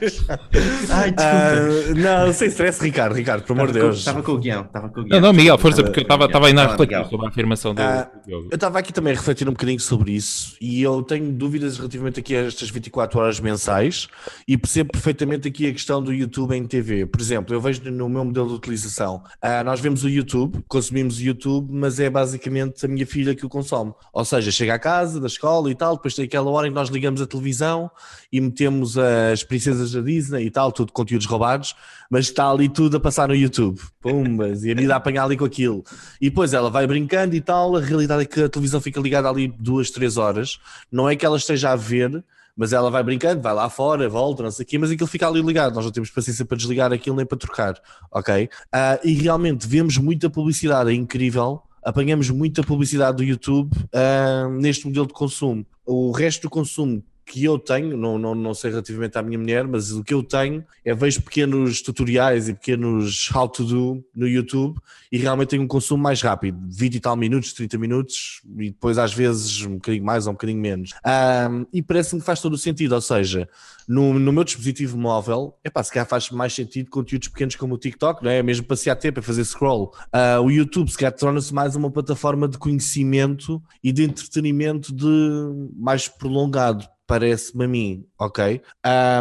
[0.89, 1.91] Ai, desculpa.
[1.91, 3.15] Uh, não, sem stress, Ricardo.
[3.15, 3.99] Ricardo, pelo amor de Deus.
[3.99, 4.63] Estava com o guião.
[4.63, 5.21] Estava com o guião.
[5.21, 7.81] Não, não, Miguel, força, porque eu estava ainda a refletir sobre a afirmação do.
[7.81, 11.77] Uh, eu estava aqui também a refletir um bocadinho sobre isso e eu tenho dúvidas
[11.77, 14.10] relativamente aqui a estas 24 horas mensais
[14.45, 17.05] e percebo perfeitamente aqui a questão do YouTube em TV.
[17.05, 21.19] Por exemplo, eu vejo no meu modelo de utilização, uh, nós vemos o YouTube, consumimos
[21.19, 23.93] o YouTube, mas é basicamente a minha filha que o consome.
[24.12, 26.75] Ou seja, chega à casa, da escola e tal, depois tem aquela hora em que
[26.75, 27.91] nós ligamos a televisão televisão
[28.32, 31.76] e metemos as princesas da Disney e tal, tudo conteúdos roubados,
[32.10, 33.80] mas está ali tudo a passar no YouTube.
[34.02, 35.84] Pumbas, e a vida a apanhar ali com aquilo.
[36.19, 39.30] E depois ela vai brincando e tal, a realidade é que a televisão fica ligada
[39.30, 40.60] ali duas, três horas.
[40.91, 42.24] Não é que ela esteja a ver,
[42.56, 45.28] mas ela vai brincando, vai lá fora, volta, não sei o quê, mas aquilo fica
[45.28, 45.76] ali ligado.
[45.76, 47.76] Nós não temos paciência para desligar aquilo nem para trocar,
[48.12, 48.45] ok?
[48.45, 51.62] Uh, e realmente vemos muita publicidade, é incrível.
[51.84, 55.65] Apanhamos muita publicidade do YouTube uh, neste modelo de consumo.
[55.84, 59.67] O resto do consumo que eu tenho, não, não, não sei relativamente à minha mulher,
[59.67, 64.27] mas o que eu tenho é vejo pequenos tutoriais e pequenos how to do no
[64.27, 64.79] YouTube
[65.12, 68.97] e realmente tenho um consumo mais rápido, 20 e tal minutos, 30 minutos e depois
[68.97, 70.91] às vezes um bocadinho mais ou um bocadinho menos.
[71.05, 73.47] Um, e parece-me que faz todo o sentido, ou seja,
[73.88, 77.75] no, no meu dispositivo móvel, é pá, se calhar faz mais sentido conteúdos pequenos como
[77.75, 78.41] o TikTok, não é?
[78.41, 79.93] Mesmo passear tempo, é fazer scroll.
[80.07, 85.69] Uh, o YouTube, se calhar, torna-se mais uma plataforma de conhecimento e de entretenimento de
[85.75, 88.62] mais prolongado parece-me a mim, ok?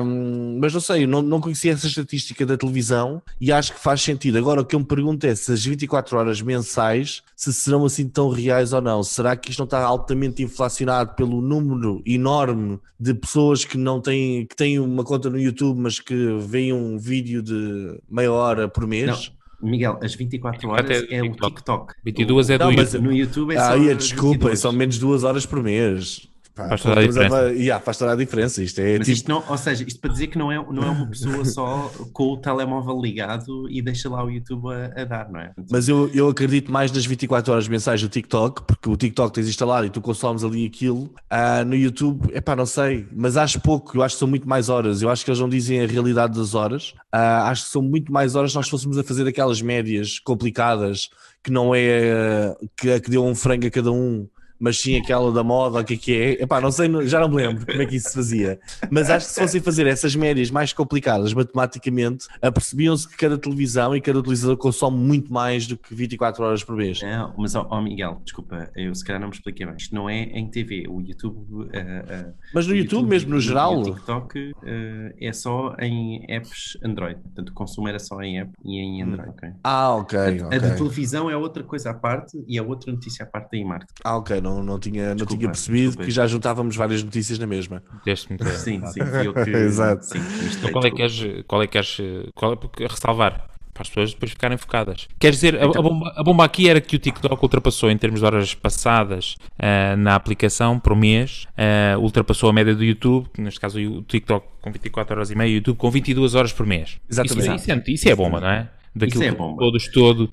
[0.00, 4.00] Um, mas não sei, não, não conhecia essa estatística da televisão e acho que faz
[4.00, 4.38] sentido.
[4.38, 8.08] Agora, o que eu me pergunto é se as 24 horas mensais se serão assim
[8.08, 9.02] tão reais ou não.
[9.02, 14.46] Será que isto não está altamente inflacionado pelo número enorme de pessoas que não têm,
[14.46, 18.86] que têm uma conta no YouTube, mas que veem um vídeo de meia hora por
[18.86, 19.32] mês?
[19.32, 19.40] Não.
[19.68, 21.94] Miguel, as 24 horas é o TikTok.
[22.04, 23.02] 22 é do não, YouTube.
[23.02, 23.76] No YouTube é ah, só.
[23.76, 24.58] ia, desculpa, 22.
[24.60, 26.29] são menos duas horas por mês.
[26.54, 27.52] Pá, Faz toda a mas é- diferença.
[27.54, 28.62] yeah, faz toda a diferença.
[28.62, 29.16] Isto é Mas tipo.
[29.16, 31.90] isto não, ou seja, isto para dizer que não é, não é uma pessoa só
[32.12, 35.52] com o telemóvel ligado e deixa lá o YouTube a, a dar, não é?
[35.70, 39.48] Mas eu, eu acredito mais nas 24 horas mensais do TikTok, porque o TikTok tens
[39.48, 41.12] instalado e tu consomes ali aquilo.
[41.30, 44.48] Ah, no YouTube, é pá, não sei, mas acho pouco, eu acho que são muito
[44.48, 45.02] mais horas.
[45.02, 46.94] Eu acho que eles não dizem a realidade das horas.
[47.12, 51.08] Ah, acho que são muito mais horas se nós fôssemos a fazer aquelas médias complicadas
[51.42, 54.28] que não é ah, que, que deu um frango a cada um.
[54.60, 56.42] Mas sim aquela da moda, o que é que é?
[56.42, 58.60] Epá, não sei, já não me lembro como é que isso se fazia.
[58.90, 63.96] Mas acho que se fossem fazer essas médias mais complicadas matematicamente, apercebiam-se que cada televisão
[63.96, 67.00] e cada utilizador consome muito mais do que 24 horas por mês.
[67.00, 69.76] Não, mas ó Miguel, desculpa, eu se calhar não me expliquei bem.
[69.76, 71.68] Isto não é em TV, o YouTube.
[71.72, 76.24] eh, eh, Mas no o YouTube, mesmo no geral, o TikTok eh, é só em
[76.28, 77.18] apps Android.
[77.20, 79.30] Portanto, o consumo era só em app e em Android.
[79.30, 79.48] ok?
[79.64, 83.24] Ah, ok, A, a de televisão é outra coisa à parte e é outra notícia
[83.24, 83.94] à parte da e-marketing.
[84.04, 86.04] Ah, ok, não, não, tinha, não Desculpa, tinha percebido desculpa.
[86.06, 87.82] que já juntávamos várias notícias na mesma.
[88.04, 88.16] Muito
[88.56, 89.50] Sim, sim, eu que.
[89.54, 90.04] Exato.
[90.04, 90.18] Sim,
[90.58, 91.96] Então qual é que queres, qual é que queres,
[92.34, 93.46] qual é porque ressalvar?
[93.72, 95.08] Para as pessoas depois ficarem focadas.
[95.18, 97.96] Queres dizer, a- a, Então- bomba, a bomba aqui era que o TikTok ultrapassou em
[97.96, 103.28] termos de horas passadas ah, na aplicação por mês, ah, ultrapassou a média do YouTube,
[103.32, 106.52] que neste caso o TikTok com 24 horas e meia, o YouTube com 22 horas
[106.52, 106.98] por mês.
[107.08, 107.46] Exatamente.
[107.46, 108.68] Isso, isso, é, isso é bomba, não é?
[108.94, 109.62] Daquilo é que bomba.
[109.92, 110.30] todo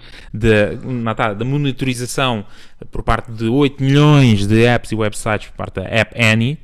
[0.84, 2.44] não tá, da monitorização
[2.92, 6.58] por parte de 8 milhões de apps e websites por parte da App Annie,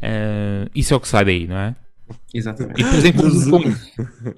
[0.00, 1.74] ah, isso é o que sai daí, não é?
[2.32, 2.80] Exatamente.
[2.80, 3.80] E depois em conjunto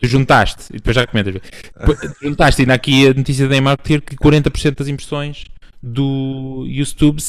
[0.00, 1.34] tu juntaste, e depois já comentas,
[2.22, 5.44] juntaste ainda aqui a notícia da Marketer que 40% das impressões
[5.82, 7.20] do YouTube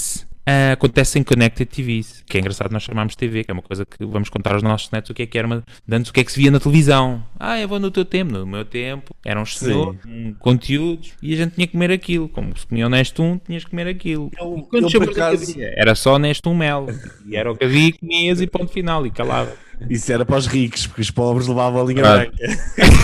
[0.46, 3.86] ah, acontecem em Connected TVs, que é engraçado nós chamamos TV, que é uma coisa
[3.86, 6.20] que vamos contar aos nossos netos o que é que era uma, antes o que
[6.20, 7.24] é que se via na televisão.
[7.40, 11.34] Ah, eu vou no teu tempo, no meu tempo, eram os senhores, com conteúdos, e
[11.34, 13.88] a gente tinha que comer aquilo, como se comia o Neste 1, tinhas que comer
[13.88, 14.30] aquilo.
[14.40, 15.74] Eu- E quantos eu, é acaso- havia?
[15.76, 16.88] Era só Neste 1 mel,
[17.28, 19.52] e era o que havia, comias e ponto final, e calava.
[19.90, 22.32] Isso era para os ricos, porque os pobres levavam a linha branca.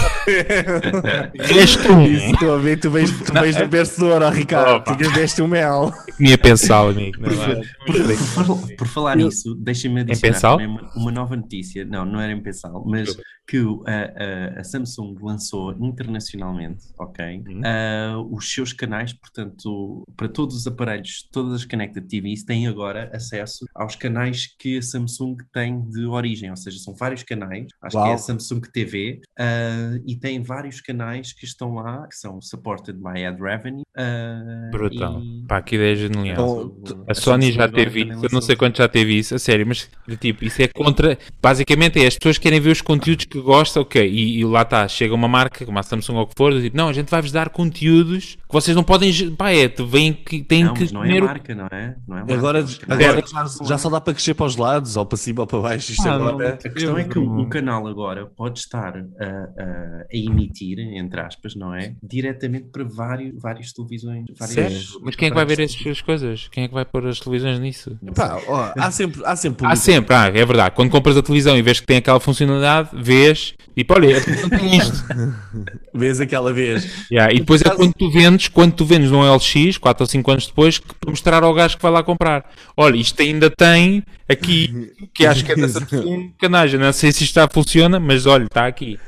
[1.91, 5.41] 1, Isso, estou a ver, tu vens, tu vens do vencedor, ó Ricardo, tu deste
[5.41, 5.91] um mel.
[6.21, 7.19] Comia pensal, amigo.
[7.25, 7.61] É?
[7.85, 11.83] Por, por- por falar Eu- nisso, deixem-me adicionar uma, uma nova notícia.
[11.85, 13.15] Não, não era em Pensal, mas
[13.47, 17.43] que a, a- a Samsung lançou internacionalmente, ok?
[17.47, 17.61] Uhum.
[17.65, 23.09] ah, os seus canais, portanto, para todos os aparelhos, todas as Connected TVs têm agora
[23.13, 27.97] acesso aos canais que a Samsung tem de origem, ou seja, são vários canais, acho
[27.97, 28.13] que é Uau.
[28.13, 33.25] a Samsung TV, ah, e tem vários canais que estão lá, que são supported by
[33.25, 33.83] ad revenue.
[33.97, 35.21] ah, Brutal.
[35.21, 36.71] e- Pá, que ideia genial.
[36.81, 39.35] Então, A Sony já agora teve também isso, eu não sei quanto já teve isso,
[39.35, 41.17] a sério, mas tipo, isso é contra.
[41.41, 44.87] Basicamente é as pessoas querem ver os conteúdos que gostam, ok, e, e lá está,
[44.87, 47.31] chega uma marca, como a Samsung ou o que for, tipo, não, a gente vai-vos
[47.31, 49.11] dar conteúdos que vocês não podem.
[49.35, 51.95] Pá, é, vêm que têm Não, que mas não é marca, não é?
[52.07, 52.33] Não é marca.
[52.33, 55.17] Agora, Os canais agora são- já, só dá para crescer para os lados, ou para
[55.17, 55.91] cima ou para baixo.
[55.91, 56.49] Isto Ah, agora.
[56.53, 61.19] A questão é que o, o canal agora pode estar a, a- a emitir, entre
[61.19, 61.95] aspas, não é?
[62.03, 64.25] Diretamente para vários, várias televisões.
[64.37, 64.79] Várias, Sério?
[65.03, 65.59] Mas quem é que vai ver
[65.91, 66.47] essas coisas?
[66.51, 67.97] Quem é que vai pôr as televisões nisso?
[68.15, 70.75] Pá, ó, há sempre, há sempre Há sempre, ah, é verdade.
[70.75, 74.77] Quando compras a televisão e vês que tem aquela funcionalidade, vês, tipo, olha, televisão tem
[74.77, 75.05] isto.
[75.93, 77.07] Vês aquela vez.
[77.11, 80.31] Yeah, e depois é quando tu vendes, quando tu vendes num LX, 4 ou 5
[80.31, 82.49] anos depois, que para mostrar ao gajo que vai lá comprar.
[82.75, 86.79] Olha, isto ainda tem aqui, que acho que é da Samsung, canagem.
[86.79, 88.99] Não sei se isto já funciona, mas olha, está aqui.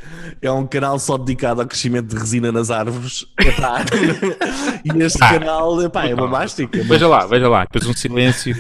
[0.41, 3.25] É um canal só dedicado ao crescimento de resina nas árvores.
[3.39, 3.85] Epá.
[4.83, 6.83] e este ah, canal epá, é uma mástica.
[6.83, 8.55] Veja lá, veja lá, depois um silêncio.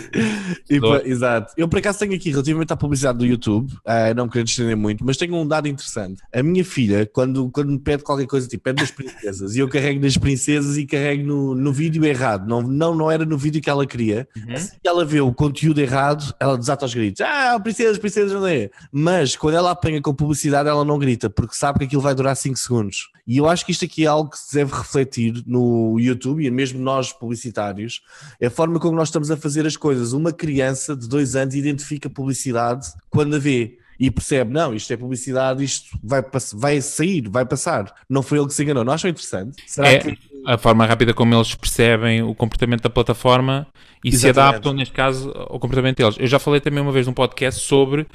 [1.05, 1.53] exato.
[1.57, 5.05] Eu por acaso tenho aqui relativamente à publicidade do YouTube, uh, não querendo estender muito,
[5.05, 5.92] mas tenho um dado interessante.
[6.31, 9.69] A minha filha, quando, quando me pede qualquer coisa, tipo, pede das princesas, e eu
[9.69, 12.47] carrego nas princesas e carrego no, no vídeo errado.
[12.47, 14.27] Não, não, não era no vídeo que ela queria.
[14.35, 14.53] Uhum.
[14.53, 17.21] Assim que ela vê o conteúdo errado, ela desata os gritos.
[17.21, 18.69] Ah, princesas, princesas, não é?
[18.91, 22.35] Mas quando ela apanha com publicidade, ela não grita, porque sabe que aquilo vai durar
[22.35, 23.09] 5 segundos.
[23.25, 26.51] E eu acho que isto aqui é algo que se deve refletir no YouTube e
[26.51, 28.01] mesmo nós publicitários,
[28.39, 30.11] é a forma como nós estamos a fazer as coisas.
[30.11, 34.97] Uma criança de dois anos identifica publicidade quando a vê e percebe, não, isto é
[34.97, 36.21] publicidade, isto vai,
[36.55, 37.95] vai sair, vai passar.
[38.09, 38.83] Não foi ele que se enganou.
[38.83, 39.63] Não acham interessante?
[39.65, 40.32] Será é que...
[40.45, 43.67] a forma rápida como eles percebem o comportamento da plataforma
[44.03, 44.19] e Exatamente.
[44.19, 46.15] se adaptam, neste caso, ao comportamento deles.
[46.19, 48.07] Eu já falei também uma vez num podcast sobre uh,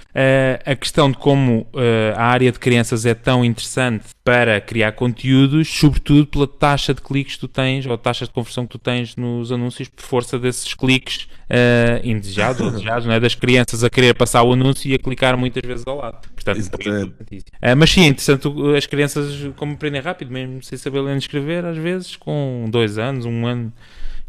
[0.65, 5.67] a questão de como uh, a área de crianças é tão interessante para criar conteúdos,
[5.67, 9.17] sobretudo pela taxa de cliques que tu tens, ou taxa de conversão que tu tens
[9.17, 13.21] nos anúncios, por força desses cliques uh, indesejados ou desejados, não é?
[13.21, 16.19] das crianças a querer passar o anúncio e a clicar muitas vezes ao lado.
[16.35, 21.15] Portanto, uh, mas sim, é interessante as crianças como aprendem rápido, mesmo sem saber ler
[21.15, 23.73] e escrever, às vezes, com dois anos, um ano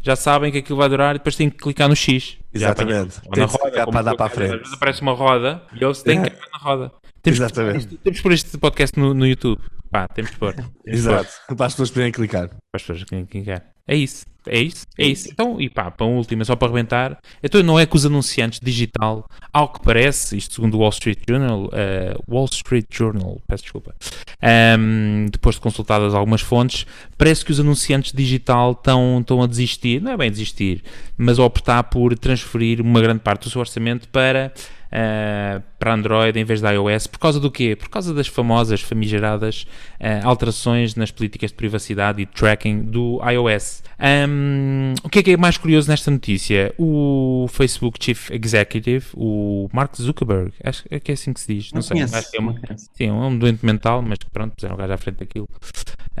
[0.02, 2.38] já sabem que aquilo vai durar e depois têm que clicar no X.
[2.52, 3.20] Exatamente.
[3.26, 4.54] Ou na roda, para dar para a frente.
[4.54, 6.92] Às vezes aparece uma roda e eles têm que clicar na roda.
[7.22, 7.86] Temos Exatamente.
[7.86, 9.60] Que, temos por este podcast no, no YouTube.
[9.90, 10.54] Pá, temos que pôr.
[10.86, 11.28] Exato.
[11.54, 12.48] Para as pessoas poderem clicar.
[12.48, 13.62] Para as pessoas poderem clicar.
[13.86, 14.24] É isso.
[14.46, 15.28] É isso, é isso.
[15.30, 18.58] Então, e pá, para a última, só para arrebentar, então não é que os anunciantes
[18.60, 23.64] digital, ao que parece, isto segundo o Wall Street Journal, uh, Wall Street Journal, peço
[23.64, 23.94] desculpa,
[24.42, 26.86] um, ehm, depois de consultadas algumas fontes,
[27.18, 30.82] parece que os anunciantes digital estão, estão a desistir, não é bem desistir,
[31.18, 34.52] mas a optar por transferir uma grande parte do seu orçamento para
[34.92, 37.06] uh, para Android em vez da iOS.
[37.06, 37.74] Por causa do quê?
[37.76, 39.66] Por causa das famosas, famigeradas
[40.00, 43.82] uh, alterações nas políticas de privacidade e tracking do iOS.
[44.00, 46.74] Um, o que é que é mais curioso nesta notícia?
[46.78, 51.76] O Facebook Chief Executive, o Mark Zuckerberg, acho que é assim que se diz, não,
[51.76, 54.74] não sei, conheço, acho que é, uma, sim, é um doente mental, mas pronto, puseram
[54.74, 55.48] o gajo à frente daquilo.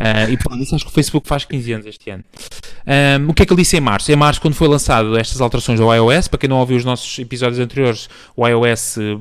[0.00, 2.24] Uh, e por isso acho que o Facebook faz 15 anos este ano.
[2.86, 4.10] Um, o que é que ele disse em março?
[4.10, 7.18] Em março, quando foi lançado estas alterações ao iOS, para quem não ouviu os nossos
[7.18, 8.59] episódios anteriores, o iOS,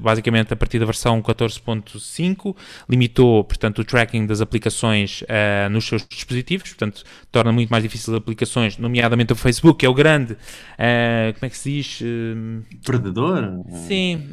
[0.02, 2.56] basicamente a partir da versão 14.5,
[2.90, 8.14] limitou, portanto, o tracking das aplicações uh, nos seus dispositivos, portanto, torna muito mais difícil
[8.14, 12.02] as aplicações, nomeadamente o Facebook, que é o grande, uh, como é que se diz?
[12.02, 13.64] Uh, Perdedor?
[13.88, 14.30] Sim.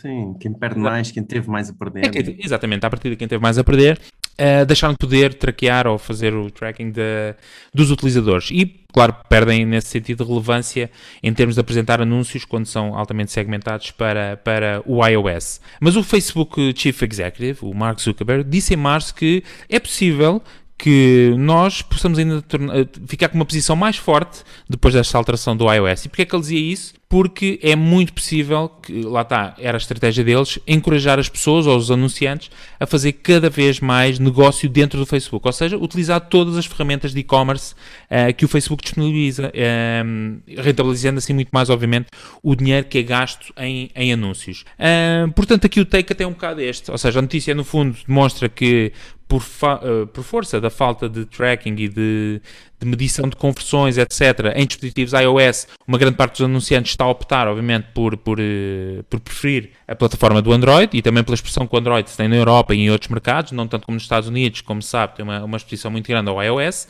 [0.00, 2.04] Sim, quem perde mais, quem teve mais a perder.
[2.04, 4.00] É, exatamente, a partir de quem teve mais a perder
[4.40, 7.34] uh, deixaram de poder traquear ou fazer o tracking de,
[7.72, 8.50] dos utilizadores.
[8.50, 10.90] E, claro, perdem nesse sentido de relevância
[11.22, 15.60] em termos de apresentar anúncios quando são altamente segmentados para, para o iOS.
[15.80, 20.42] Mas o Facebook Chief Executive, o Mark Zuckerberg, disse em março que é possível
[20.80, 25.70] que nós possamos ainda tornar, ficar com uma posição mais forte depois desta alteração do
[25.70, 26.06] iOS.
[26.06, 26.94] E porquê é que ele dizia isso?
[27.10, 31.76] porque é muito possível que, lá está, era a estratégia deles, encorajar as pessoas ou
[31.76, 36.56] os anunciantes a fazer cada vez mais negócio dentro do Facebook, ou seja, utilizar todas
[36.56, 37.74] as ferramentas de e-commerce
[38.08, 42.06] uh, que o Facebook disponibiliza, uh, rentabilizando assim muito mais, obviamente,
[42.44, 44.64] o dinheiro que é gasto em, em anúncios.
[44.78, 47.64] Uh, portanto, aqui o take até é um bocado este, ou seja, a notícia no
[47.64, 48.92] fundo demonstra que
[49.30, 52.42] por, uh, por, força da falta de tracking e de,
[52.80, 57.08] de, medição de conversões, etc., em dispositivos iOS, uma grande parte dos anunciantes está a
[57.08, 61.64] optar, obviamente, por, por, uh, por preferir a plataforma do Android e também pela expressão
[61.64, 64.28] que o Android tem na Europa e em outros mercados, não tanto como nos Estados
[64.28, 66.88] Unidos, como sabe, tem uma, uma exposição muito grande ao iOS,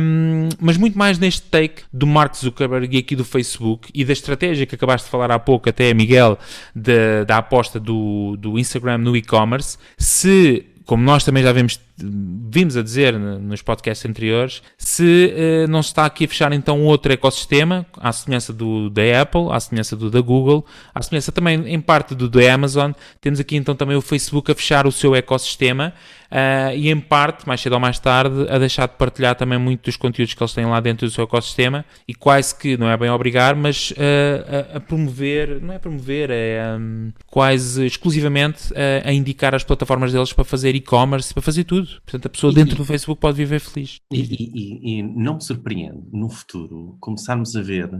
[0.00, 4.12] um, mas muito mais neste take do Mark Zuckerberg e aqui do Facebook e da
[4.12, 6.38] estratégia que acabaste de falar há pouco, até Miguel,
[6.72, 9.76] de, da aposta do, do Instagram no e-commerce.
[9.98, 15.34] Se como nós também já vimos, vimos a dizer nos podcasts anteriores, se
[15.64, 19.50] uh, não se está aqui a fechar então outro ecossistema, à semelhança do da Apple,
[19.50, 23.56] à semelhança do da Google, à semelhança também em parte do da Amazon, temos aqui
[23.56, 25.92] então também o Facebook a fechar o seu ecossistema
[26.30, 29.84] uh, e em parte, mais cedo ou mais tarde, a deixar de partilhar também muito
[29.84, 32.96] dos conteúdos que eles têm lá dentro do seu ecossistema e quase que, não é
[32.96, 38.76] bem obrigar, mas uh, a, a, promover, não é promover, é um, quase exclusivamente uh,
[39.04, 41.89] a indicar as plataformas deles para fazer e-commerce, para fazer tudo.
[42.04, 44.00] Portanto, a pessoa e, dentro do Facebook pode viver feliz.
[44.12, 47.90] E, e, e, não me surpreende, no futuro, começarmos a ver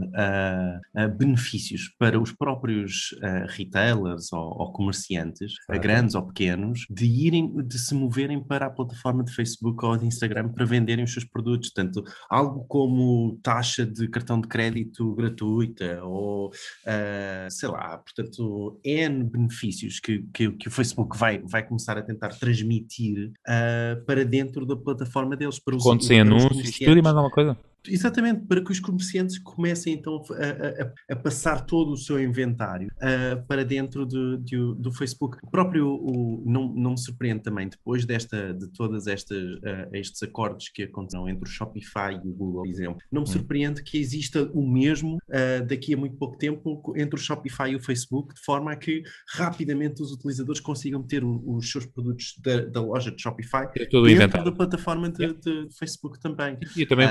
[1.17, 3.15] benefícios para os próprios
[3.49, 5.81] retailers ou, ou comerciantes, claro.
[5.81, 9.97] grandes ou pequenos, de irem, de se mover moverem para a plataforma de Facebook ou
[9.97, 11.71] de Instagram para venderem os seus produtos.
[11.71, 19.23] Portanto, algo como taxa de cartão de crédito gratuita ou, uh, sei lá, portanto, N
[19.23, 24.65] benefícios que, que, que, o Facebook vai, vai começar a tentar transmitir uh, para dentro
[24.65, 25.59] da plataforma deles.
[25.59, 27.57] Para os, Conto sem anúncios, tudo e mais alguma coisa?
[27.87, 32.89] Exatamente, para que os comerciantes comecem então a, a, a passar todo o seu inventário
[32.97, 35.37] uh, para dentro de, de, do Facebook.
[35.43, 40.21] O próprio o, não, não me surpreende também, depois desta, de todas estas uh, estes
[40.23, 43.31] acordos que aconteceram entre o Shopify e o Google, por exemplo, não me hum.
[43.31, 47.75] surpreende que exista o mesmo uh, daqui a muito pouco tempo entre o Shopify e
[47.75, 49.01] o Facebook, de forma a que
[49.35, 54.43] rapidamente os utilizadores consigam ter o, os seus produtos da, da, loja de Shopify dentro
[54.43, 56.57] da plataforma de, de, Facebook também.
[56.75, 57.07] E também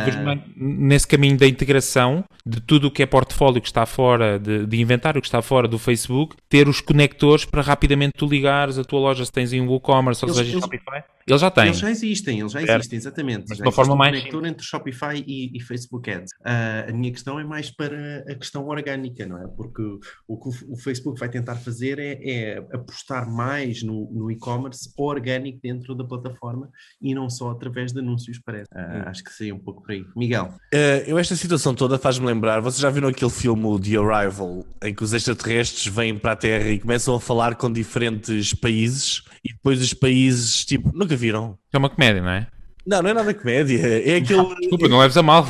[0.61, 4.81] nesse caminho da integração de tudo o que é portfólio que está fora, de, de,
[4.81, 9.01] inventário que está fora do Facebook, ter os conectores para rapidamente tu ligares a tua
[9.01, 11.03] loja se tens em WooCommerce ou seja em Shopify.
[11.30, 11.66] Eles já têm.
[11.66, 13.46] Eles já existem, eles já existem, exatamente.
[13.48, 14.16] Mas de uma forma mais.
[14.16, 16.32] conector entre Shopify e, e Facebook Ads.
[16.40, 19.46] Uh, a minha questão é mais para a questão orgânica, não é?
[19.46, 19.82] Porque
[20.26, 24.92] o que o, o Facebook vai tentar fazer é, é apostar mais no, no e-commerce
[24.96, 26.68] orgânico dentro da plataforma
[27.00, 28.70] e não só através de anúncios, parece.
[28.72, 30.04] Uh, acho que seria um pouco por aí.
[30.16, 30.52] Miguel.
[30.74, 32.60] Uh, eu, esta situação toda faz-me lembrar.
[32.60, 36.68] Vocês já viram aquele filme The Arrival, em que os extraterrestres vêm para a Terra
[36.70, 41.59] e começam a falar com diferentes países e depois os países, tipo, nunca viram?
[41.72, 42.46] É uma comédia, não é?
[42.87, 43.78] Não, não é nada comédia.
[43.78, 44.54] É aquele.
[44.56, 45.46] Desculpa, não leves a mal.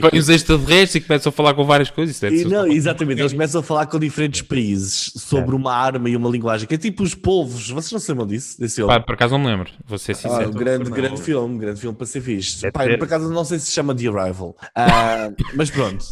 [0.00, 2.20] Põe os extraterrestres e começam a falar com várias coisas.
[2.22, 5.58] É e, não, exatamente, eles começam a falar com diferentes países sobre é.
[5.58, 7.70] uma arma e uma linguagem, que é tipo os polvos.
[7.70, 8.60] Vocês não se lembram disso?
[8.60, 9.70] Desse Pá, por acaso não me lembro.
[9.86, 10.44] Vou ser sincero.
[10.44, 12.70] Ah, um grande, grande filme, grande filme para ser visto.
[12.72, 14.50] Pá, por acaso não sei se se chama The Arrival.
[14.76, 16.04] Uh, mas pronto.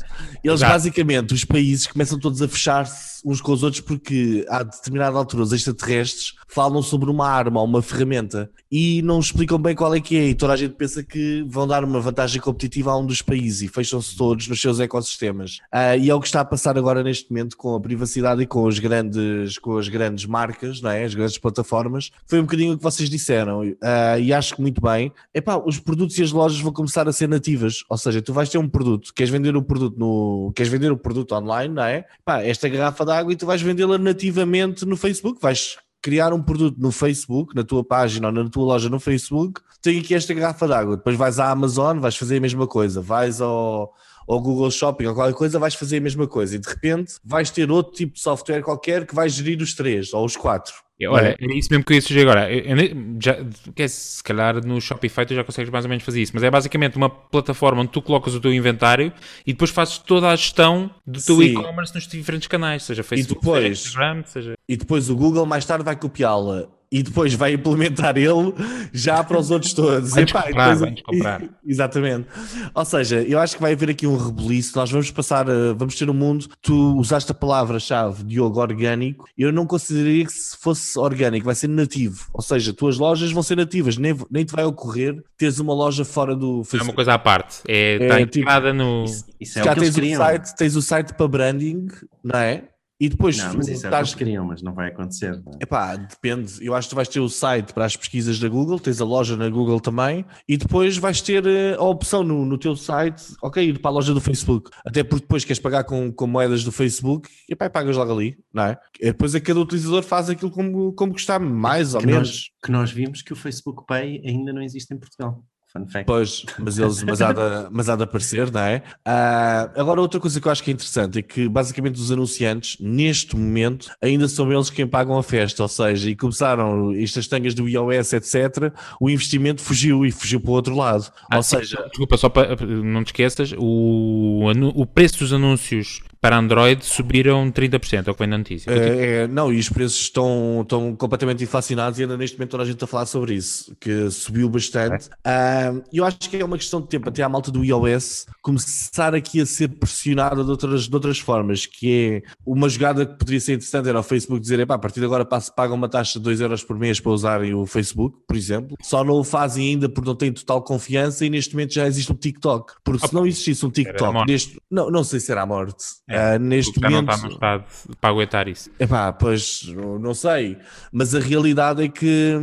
[0.42, 0.72] Eles Exato.
[0.72, 5.42] basicamente, os países começam todos a fechar-se uns com os outros porque a determinada altura
[5.42, 10.00] os extraterrestres falam sobre uma arma ou uma ferramenta e não explicam bem qual é
[10.00, 13.06] que é e toda a gente pensa que vão dar uma vantagem competitiva a um
[13.06, 15.58] dos países e fecham-se todos nos seus ecossistemas.
[15.72, 18.46] Uh, e é o que está a passar agora neste momento com a privacidade e
[18.46, 21.04] com, os grandes, com as grandes marcas, não é?
[21.04, 22.10] as grandes plataformas.
[22.26, 25.12] Foi um bocadinho o que vocês disseram uh, e acho que muito bem.
[25.34, 28.48] Epá, os produtos e as lojas vão começar a ser nativas, ou seja, tu vais
[28.48, 32.04] ter um produto, queres vender o produto no, queres vender o produto online, não é?
[32.20, 36.42] Epá, esta garrafa de água e tu vais vendê-la nativamente no Facebook, vais criar um
[36.42, 40.32] produto no Facebook, na tua página ou na tua loja no Facebook, tem aqui esta
[40.32, 40.96] garrafa de água.
[40.96, 43.00] Depois vais à Amazon, vais fazer a mesma coisa.
[43.00, 43.92] Vais ao,
[44.30, 46.54] ao Google Shopping ou qualquer coisa, vais fazer a mesma coisa.
[46.54, 50.14] E de repente vais ter outro tipo de software qualquer que vai gerir os três
[50.14, 50.72] ou os quatro.
[51.08, 52.52] Olha, é isso mesmo que eu ia sugerir agora.
[52.52, 53.38] Eu, eu, já,
[53.74, 56.42] que é, se calhar no Shopify tu já consegues mais ou menos fazer isso, mas
[56.42, 59.10] é basicamente uma plataforma onde tu colocas o teu inventário
[59.46, 63.62] e depois fazes toda a gestão do teu e-commerce nos diferentes canais, seja Facebook, depois,
[63.62, 64.54] seja Instagram, seja...
[64.68, 68.52] E depois o Google mais tarde vai copiá-la e depois vai implementar ele
[68.92, 70.10] já para os outros todos.
[70.10, 71.02] Vai comprar, depois...
[71.02, 71.42] comprar.
[71.64, 72.26] Exatamente.
[72.74, 74.76] Ou seja, eu acho que vai haver aqui um rebuliço.
[74.76, 75.72] Nós vamos passar, a...
[75.72, 76.48] vamos ter um mundo.
[76.60, 79.26] Tu usaste a palavra-chave Diogo orgânico.
[79.38, 82.28] Eu não consideraria que se fosse orgânico, vai ser nativo.
[82.32, 83.96] Ou seja, tuas lojas vão ser nativas.
[83.96, 86.80] Nem, nem te vai ocorrer teres uma loja fora do Facebook.
[86.80, 87.62] É uma coisa à parte.
[87.66, 89.04] É, está é, integrada tipo, no.
[89.04, 91.88] Isso, isso é já tens o, site, tens o site para branding,
[92.22, 92.64] não é?
[93.00, 94.08] E depois não, mas isso estás...
[94.08, 95.32] é o que queriam, mas não vai acontecer.
[95.42, 95.62] Não é?
[95.62, 96.52] Epá, depende.
[96.60, 99.04] Eu acho que tu vais ter o site para as pesquisas da Google, tens a
[99.06, 103.34] loja na Google também, e depois vais ter eh, a opção no, no teu site,
[103.42, 104.70] ok, ir para a loja do Facebook.
[104.84, 108.36] Até porque depois queres pagar com, com moedas do Facebook, e pá, pagas logo ali,
[108.52, 108.78] não é?
[109.00, 112.50] E depois a cada utilizador faz aquilo como, como gostar, mais ou menos.
[112.62, 115.42] Que nós vimos que o Facebook Pay ainda não existe em Portugal.
[115.72, 116.06] Fun fact.
[116.06, 118.82] Pois, mas, eles, mas, há de, mas há de aparecer, não é?
[119.06, 122.76] Uh, agora, outra coisa que eu acho que é interessante é que basicamente os anunciantes,
[122.80, 127.54] neste momento, ainda são eles quem pagam a festa, ou seja, e começaram estas tangas
[127.54, 128.72] do iOS, etc.
[129.00, 131.12] O investimento fugiu e fugiu para o outro lado.
[131.30, 136.36] Ah, ou seja, desculpa, só para não te esqueças, o, o preço dos anúncios para
[136.36, 138.70] Android subiram 30%, é o que vem na notícia.
[138.70, 142.62] É, é, não, e os preços estão, estão completamente inflacionados e ainda neste momento toda
[142.62, 145.08] a gente está a falar sobre isso, que subiu bastante.
[145.24, 145.72] É.
[145.92, 149.40] Eu acho que é uma questão de tempo até à malta do iOS começar aqui
[149.40, 153.54] a ser pressionada de outras, de outras formas, que é uma jogada que poderia ser
[153.54, 156.62] interessante era o Facebook dizer, a partir de agora pagam uma taxa de 2 euros
[156.62, 158.76] por mês para usarem o Facebook, por exemplo.
[158.82, 162.12] Só não o fazem ainda porque não têm total confiança e neste momento já existe
[162.12, 162.74] um TikTok.
[162.84, 166.36] Porque se não existisse um TikTok, neste, não, não sei se era a morte É,
[166.36, 167.14] Uh, neste já não momento.
[167.14, 167.64] está no estado
[168.00, 168.68] para aguentar isso.
[168.80, 169.62] Epá, pois
[170.00, 170.56] não sei,
[170.92, 172.34] mas a realidade é que,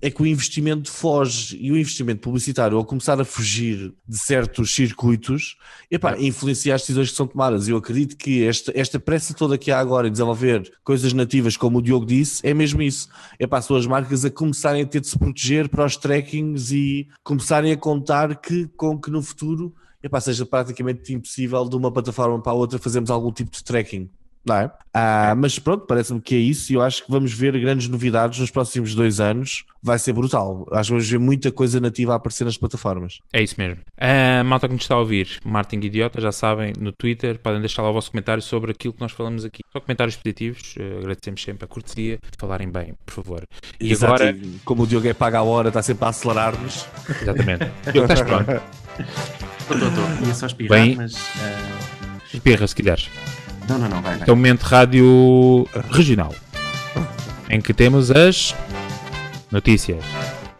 [0.00, 4.74] é que o investimento foge e o investimento publicitário, ao começar a fugir de certos
[4.74, 5.56] circuitos,
[5.90, 7.68] epá, influencia as decisões que são tomadas.
[7.68, 11.78] Eu acredito que esta, esta pressa toda que há agora em desenvolver coisas nativas, como
[11.78, 13.08] o Diogo disse, é mesmo isso.
[13.38, 17.06] Epá, são as marcas a começarem a ter de se proteger para os trackings e
[17.22, 22.40] começarem a contar que, com que no futuro epá, seja praticamente impossível de uma plataforma
[22.40, 24.08] para a outra fazermos algum tipo de tracking.
[24.44, 24.70] Não é?
[24.92, 28.38] Ah, mas pronto, parece-me que é isso e eu acho que vamos ver grandes novidades
[28.38, 29.64] nos próximos dois anos.
[29.82, 30.66] Vai ser brutal.
[30.72, 33.18] Acho que vamos ver muita coisa nativa a aparecer nas plataformas.
[33.32, 33.82] É isso mesmo.
[33.98, 37.82] A malta que nos está a ouvir, Martin Idiota, já sabem, no Twitter, podem deixar
[37.82, 39.60] lá o vosso comentário sobre aquilo que nós falamos aqui.
[39.72, 43.44] Só comentários positivos, eh, agradecemos sempre a cortesia, falarem bem, por favor.
[43.78, 46.86] E Exato, agora, e como o Diogo é paga a hora, está sempre a acelerar-nos.
[47.20, 47.70] exatamente.
[47.92, 48.62] Diogo, estás pronto?
[49.70, 50.26] Estou, estou, estou.
[50.26, 51.14] Ia só espirrar, Bem- mas.
[51.40, 53.08] ah, Espirra, se quiseres.
[53.68, 54.18] Não, não, não, vai, vai.
[54.18, 56.34] Este é o momento rádio regional,
[57.48, 58.54] em que temos as
[59.50, 60.02] notícias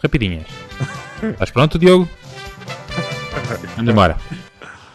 [0.02, 0.46] rapidinhas.
[1.22, 2.08] Estás pronto, Diogo?
[3.76, 4.16] Vamos embora.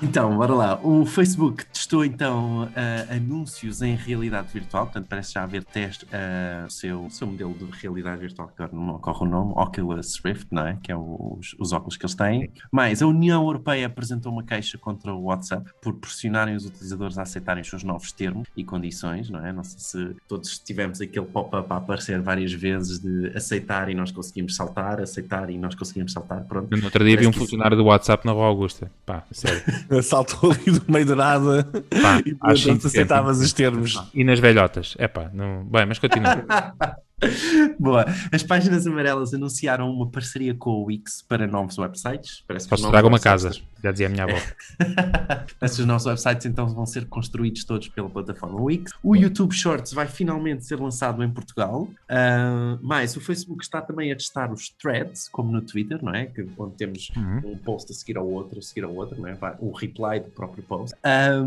[0.01, 0.80] Então, bora lá.
[0.84, 6.65] O Facebook testou então ah, anúncios em realidade virtual, portanto parece já haver teste ah,
[6.67, 10.47] seu seu modelo de realidade virtual, que agora não me ocorre o nome, Oculus Rift,
[10.51, 10.77] não é?
[10.81, 12.49] Que é os, os óculos que eles têm.
[12.71, 17.21] Mas a União Europeia apresentou uma queixa contra o WhatsApp por pressionarem os utilizadores a
[17.21, 19.53] aceitarem os seus novos termos e condições, não é?
[19.53, 24.11] Não sei se todos tivemos aquele pop-up a aparecer várias vezes de aceitar e nós
[24.11, 26.75] conseguimos saltar, aceitar e nós conseguimos saltar, pronto.
[26.75, 28.91] No outro dia vi um funcionário do WhatsApp na Rua Augusta.
[29.05, 29.61] Pá, sério.
[30.01, 32.88] Saltou ali do meio do nada Pá, e acho portanto indecente.
[32.88, 34.01] aceitavas os termos.
[34.13, 34.95] E nas velhotas.
[34.97, 35.63] É pá, não...
[35.63, 36.45] bem, mas continua.
[37.80, 38.05] Boa.
[38.32, 42.43] As páginas amarelas anunciaram uma parceria com o Wix para novos websites.
[42.47, 43.51] Parece Posso novos traga uma casa,
[43.82, 44.36] já dizia a minha avó.
[45.61, 48.91] Esses novos websites então vão ser construídos todos pela plataforma Wix.
[49.01, 51.88] O YouTube Shorts vai finalmente ser lançado em Portugal.
[52.09, 56.26] Ah, mais, o Facebook está também a testar os threads, como no Twitter, não é?
[56.26, 57.51] Que, onde temos Uhum.
[57.53, 59.34] um post a seguir ao outro, a seguir ao outro, não é?
[59.36, 60.95] Vai- O reply do próprio post.
[61.03, 61.41] Ah,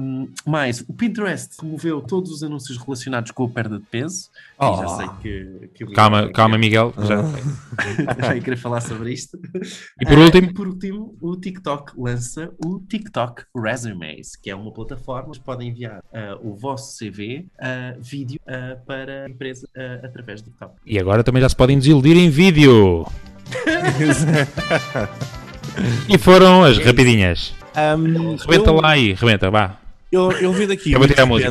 [0.47, 4.31] mais, o Pinterest removeu todos os anúncios relacionados com a perda de peso.
[4.61, 4.97] E já Oh.
[4.97, 6.95] sei que, que Calma, Miguel calma, Miguel.
[6.99, 7.23] Já...
[8.29, 9.39] já ia querer falar sobre isto.
[10.01, 10.51] E por Ah, último?
[10.51, 15.69] e por último, o TikTok lança o TikTok Resumes, que é uma plataforma que podem
[15.69, 20.75] enviar ah, o vosso CV, ah, vídeo, ah, para a empresa ah, através do TikTok.
[20.87, 23.07] E agora também já se podem desiludir em vídeo.
[26.09, 27.55] E foram as rapidinhas.
[27.77, 29.79] Um, Rebenta eu- lá aí, rebenta, vá.
[30.11, 31.51] Eu, eu vi daqui Eu vou tirar a música.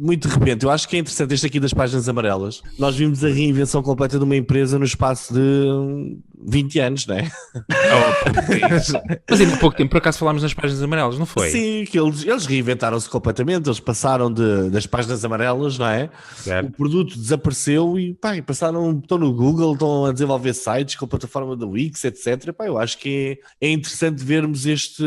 [0.00, 0.64] Muito de repente.
[0.64, 2.62] Eu acho que é interessante este aqui das páginas amarelas.
[2.78, 7.16] Nós vimos a reinvenção completa de uma empresa no espaço de hum, 20 anos, não
[7.16, 7.30] é?
[9.28, 11.50] Mas ainda há pouco tempo, por acaso, falámos nas páginas amarelas, não foi?
[11.50, 13.66] Sim, que eles, eles reinventaram-se completamente.
[13.66, 16.10] Eles passaram de- das páginas amarelas, não é?
[16.38, 16.72] O Certo.
[16.72, 21.08] produto desapareceu e pá, e passaram, estão no Google, estão a desenvolver sites com a
[21.08, 22.52] plataforma da Wix, etc.
[22.52, 25.04] Pá, eu acho que é, é interessante vermos este,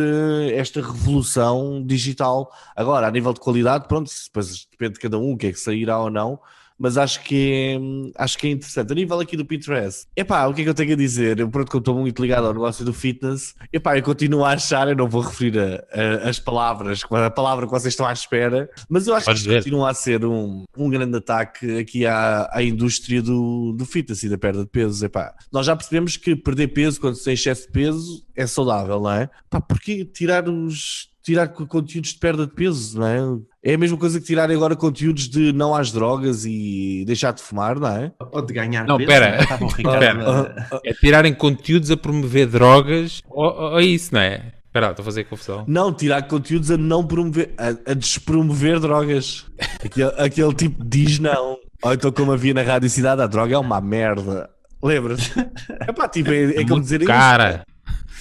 [0.54, 2.52] esta revolução digital.
[2.76, 5.60] Agora, a nível de qualidade, pronto, depois depende de cada um o que é que
[5.60, 6.40] sairá ou não.
[6.78, 7.78] Mas acho que,
[8.18, 8.92] é, acho que é interessante.
[8.92, 11.40] A nível aqui do Pinterest, epá, o que é que eu tenho a dizer?
[11.40, 14.54] Eu, pronto, que eu estou muito ligado ao negócio do fitness, epá, eu continuo a
[14.54, 15.86] achar, eu não vou referir a-
[16.26, 19.50] a- as palavras, a palavra que vocês estão à espera, mas eu acho Podes que
[19.50, 24.24] isto continua a ser um, um grande ataque aqui à, à indústria do, do fitness
[24.24, 25.06] e da perda de peso.
[25.06, 29.00] Epá, nós já percebemos que perder peso quando se tem excesso de peso é saudável,
[29.00, 29.30] não é?
[29.48, 33.72] Pá, porquê tirar os tirar co- conteúdos de perda de peso, não é?
[33.72, 37.42] É a mesma coisa que tirar agora conteúdos de não às drogas e deixar de
[37.42, 38.12] fumar, não é?
[38.32, 39.38] Ou de ganhar Não, peso, pera.
[39.82, 40.00] não é?
[40.00, 40.68] Pera.
[40.72, 44.52] a- É tirarem conteúdos a promover drogas ou, ou é isso, não é?
[44.68, 45.64] Espera estou a fazer confusão.
[45.68, 49.46] Não, tirar conteúdos a não promover, a, a despromover drogas.
[49.86, 51.58] Aquele, aquele tipo diz não.
[51.84, 54.50] Ou então, como havia na Rádio Cidade, a droga é uma merda.
[54.82, 55.32] Lembras?
[55.88, 57.08] É pá, tipo, é, é como dizer isso.
[57.12, 57.64] Cara.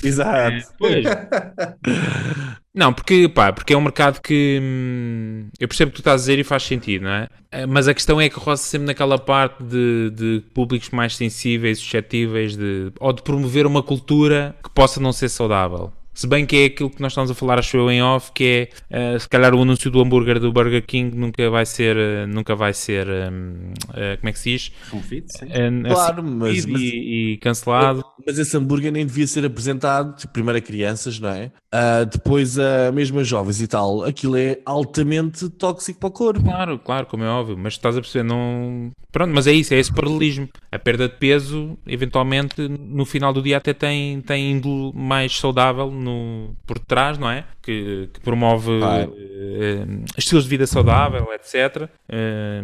[0.03, 0.67] Exato.
[0.79, 1.05] Pois.
[2.75, 6.23] Não, porque, pá, porque é um mercado que hum, eu percebo o que tu estás
[6.23, 7.29] a dizer e faz sentido, não é?
[7.51, 11.79] Eh, Mas a questão é que roça sempre naquela parte de, de públicos mais sensíveis,
[11.79, 15.93] suscetíveis, de, ou de promover uma cultura que possa não ser saudável.
[16.15, 18.69] Se bem que é aquilo que nós estamos a falar, acho eu, em off, que
[18.91, 22.27] é, eh, se calhar o anúncio do hambúrguer do Burger King nunca vai ser, eh,
[22.27, 24.73] nunca vai ser, hum, eh, como é que se diz?
[24.91, 25.47] Removido, sim.
[25.89, 28.05] Claro, mas- assistido mas- E, e cancelado.
[28.27, 31.51] Mas esse hambúrguer nem devia ser apresentado, tipo, primeiro a crianças, não é?
[31.73, 34.05] Ah, depois a mesmo a jovens e tal.
[34.05, 36.43] Aquilo é altamente tóxico para o corpo.
[36.45, 38.91] Claro, claro, como é óbvio, mas estás a perceber, não.
[39.11, 40.49] Pronto, mas é isso, é esse paralelismo.
[40.71, 45.91] A perda de peso, eventualmente, no final do dia até tem, tem índole mais saudável
[46.03, 47.45] no, por trás, não é?
[47.63, 49.87] Que, que promove eh,
[50.19, 51.89] estilos de vida saudável, etc.
[52.09, 52.61] Eh,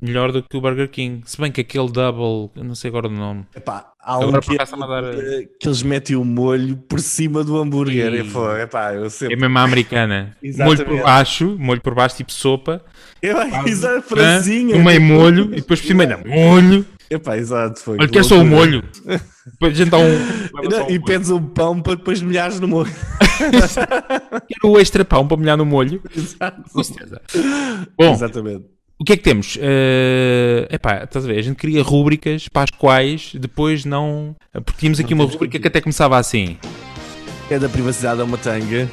[0.00, 1.22] melhor do que o Burger King.
[1.24, 3.44] Se bem que aquele double, eu não sei agora o nome.
[3.54, 8.12] Epá, há um que, eh, que eles metem o molho por cima do hambúrguer.
[8.14, 9.36] E- E, pô, epá, eu É sempre.
[9.36, 10.36] mesmo a americana.
[10.58, 12.82] Molho por baixo, molho por baixo, tipo sopa.
[13.22, 14.02] Epá, exato, Hã?
[14.02, 14.76] franzinha.
[14.76, 16.84] No meio molho e depois por cima ainda molho.
[17.12, 17.78] Epá, exato.
[17.78, 18.82] Foi Olha, quer só o molho.
[19.44, 20.08] Depois a gente dá um.
[20.08, 21.04] Não, um e molho.
[21.04, 22.90] pedes um pão para depois molhares no molho.
[24.48, 26.00] Quero o extra pão para molhar no molho.
[26.16, 26.62] Exato.
[26.72, 27.20] Com certeza.
[27.98, 28.64] Bom, Exatamente.
[28.98, 29.58] o que é que temos?
[29.60, 31.38] Eh, epá, estás a ver?
[31.38, 34.34] A gente cria rúbricas para as quais depois não.
[34.64, 36.56] Porque tínhamos aqui uma temos rúbrica que até começava assim.
[37.50, 38.88] É da privacidade a uma tanga.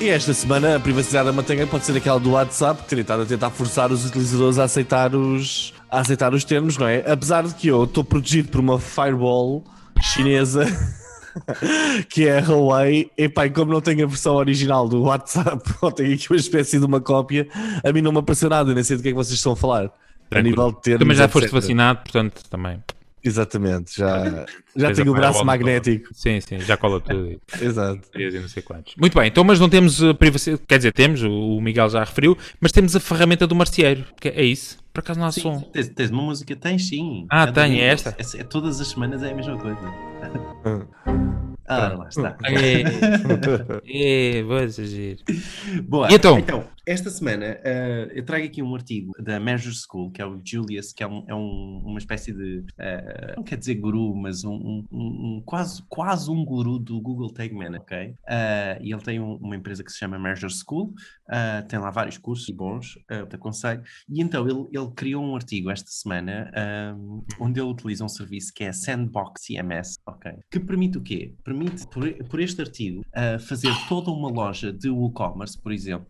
[0.00, 3.02] E esta semana a privacidade a uma tanga pode ser aquela do WhatsApp, que teria
[3.02, 7.04] estado a tentar forçar os utilizadores a aceitar os, a aceitar os termos, não é?
[7.10, 9.64] Apesar de que eu estou protegido por uma firewall
[10.00, 10.66] chinesa.
[12.08, 15.62] que é a Huawei, e pá, e como não tenho a versão original do WhatsApp,
[15.82, 17.48] ou tenho aqui uma espécie de uma cópia,
[17.84, 19.56] a mim não me apareceu nada, nem sei do que é que vocês estão a
[19.56, 19.90] falar.
[20.30, 21.54] A nível de termos, Também já foste etc.
[21.54, 22.82] vacinado, portanto também.
[23.22, 26.08] Exatamente, já, já tenho o braço magnético.
[26.12, 27.40] Sim, sim, já cola tudo.
[27.60, 28.00] Exato.
[28.14, 28.94] não sei quantos.
[28.96, 30.62] Muito bem, então, mas não temos a privacidade.
[30.66, 34.04] Quer dizer, temos, o o Miguel já referiu, mas temos a ferramenta do marceeiro.
[34.20, 34.83] Que é isso?
[34.94, 35.58] Por acaso não há som.
[35.58, 36.54] Sim, tens, tens uma música?
[36.54, 37.26] Tens sim.
[37.28, 38.10] Ah, Cada tenho, é esta?
[38.16, 39.80] É- é- todas as semanas é a mesma coisa.
[41.66, 42.36] Ah, lá está.
[42.44, 42.82] É,
[44.38, 45.18] é, vou exagero.
[45.88, 46.12] Boa.
[46.12, 46.64] E então?
[46.86, 50.92] Esta semana eh, eu trago aqui um artigo da Measure School, que é o Julius,
[50.92, 54.84] que é, um- é um- uma espécie de, eh, não quer dizer guru, mas um,
[54.92, 58.14] um- quase, quase um guru do Google Tag Manager, ok?
[58.28, 60.92] Eh, e ele tem um- uma empresa que se chama Measure School,
[61.68, 63.82] tem lá vários cursos bons, eu te aconselho.
[64.08, 66.50] E então ele, ele criou um artigo esta semana
[67.40, 70.32] onde ele utiliza um serviço que é Sandbox CMS, ok?
[70.50, 71.32] Que permite o quê?
[71.42, 73.04] Permite, por, por este artigo,
[73.40, 76.06] fazer toda uma loja de WooCommerce, por exemplo,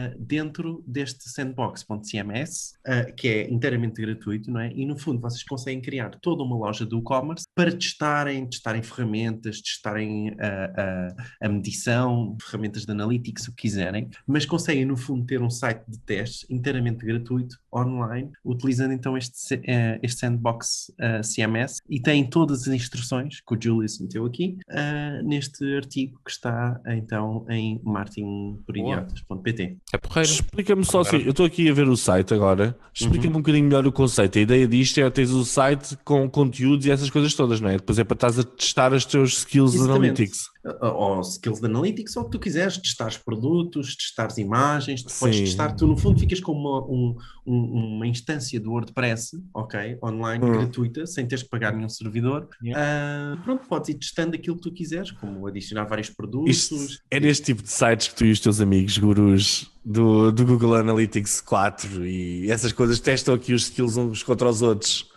[0.00, 4.72] ah, dentro deste Sandbox.cms, ah, que é inteiramente gratuito, não é?
[4.72, 9.60] E no fundo vocês conseguem criar toda uma loja de WooCommerce para testarem, testarem ferramentas,
[9.60, 15.24] testarem ah, ah, a medição, ferramentas de analytics, o que quiserem, mas conseguem no fundo
[15.26, 21.20] ter um site de testes inteiramente gratuito, online, utilizando então este, eh, este sandbox eh,
[21.22, 26.30] CMS e tem todas as instruções que o Julius meteu aqui eh, neste artigo que
[26.30, 29.78] está então em martinporidiotas.pt.
[29.92, 30.30] É porreiro.
[30.30, 32.76] Explica-me só assim, eu estou aqui a ver o site agora.
[32.94, 34.38] Explica-me um bocadinho melhor o conceito.
[34.38, 37.76] A ideia disto é teres o site com conteúdos e essas coisas todas, não é?
[37.76, 39.98] Depois é para estás a testar os teus skills Exatamente.
[39.98, 40.50] analytics.
[40.82, 45.36] Ou skills de analytics, ou o que tu quiseres, testares produtos, testares imagens, tu podes
[45.36, 45.44] Sim.
[45.44, 50.44] testar, tu no fundo ficas com uma, um- um- uma instância do WordPress, ok, online,
[50.44, 50.52] Hum.
[50.52, 52.46] gratuita, sem teres que pagar nenhum servidor.
[52.62, 53.36] Yeah.
[53.38, 56.50] Ah, pronto, podes ir testando aquilo que tu quiseres, como adicionar vários produtos.
[56.70, 56.76] Isto
[57.10, 60.74] é neste tipo de sites que tu e os teus amigos gurus do, do Google
[60.74, 65.09] Analytics 4 e essas coisas testam aqui os skills uns contra os outros.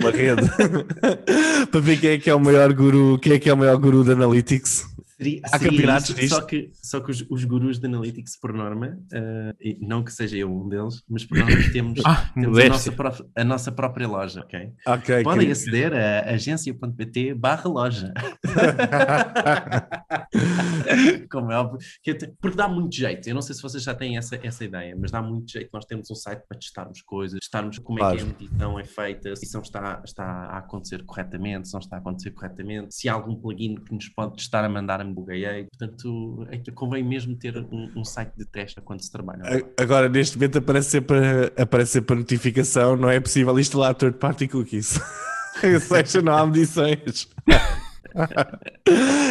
[0.00, 0.42] Uma rede
[1.70, 3.76] para ver quem é que é o maior guru, quem é que é o maior
[3.76, 4.93] guru de Analytics.
[5.16, 6.34] Seria, Há seria campeonatos isso, disto?
[6.34, 10.12] Só que, só que os, os gurus de Analytics, por norma, ah, e não que
[10.12, 13.70] seja eu um deles, mas por norma temos, Ah, temos a, nossa pró- a nossa
[13.72, 14.72] própria loja, ok?
[14.86, 18.12] Ok, Podem aceder a agência.pt barra loja.
[21.30, 21.78] Como é óbvio.
[22.40, 23.28] Porque dá muito jeito.
[23.28, 25.70] Eu não sei se vocês já têm essa, essa ideia, mas dá muito jeito.
[25.72, 28.22] Nós temos um site para testarmos coisas, testarmos como é que Claro.
[28.22, 31.96] a medição é feita, se a medição está, está a acontecer corretamente, se não está
[31.96, 35.64] a acontecer corretamente, se há algum plugin que nos pode testar a mandar a bugueei.
[35.64, 39.42] Portanto, é que convém mesmo ter um, um site de teste quando se trabalha.
[39.44, 41.16] A- Agora, neste momento, aparece sempre,
[41.56, 44.98] aparece sempre a notificação: não é possível instalar third party cookies.
[45.62, 47.28] Ou seja, não há medições.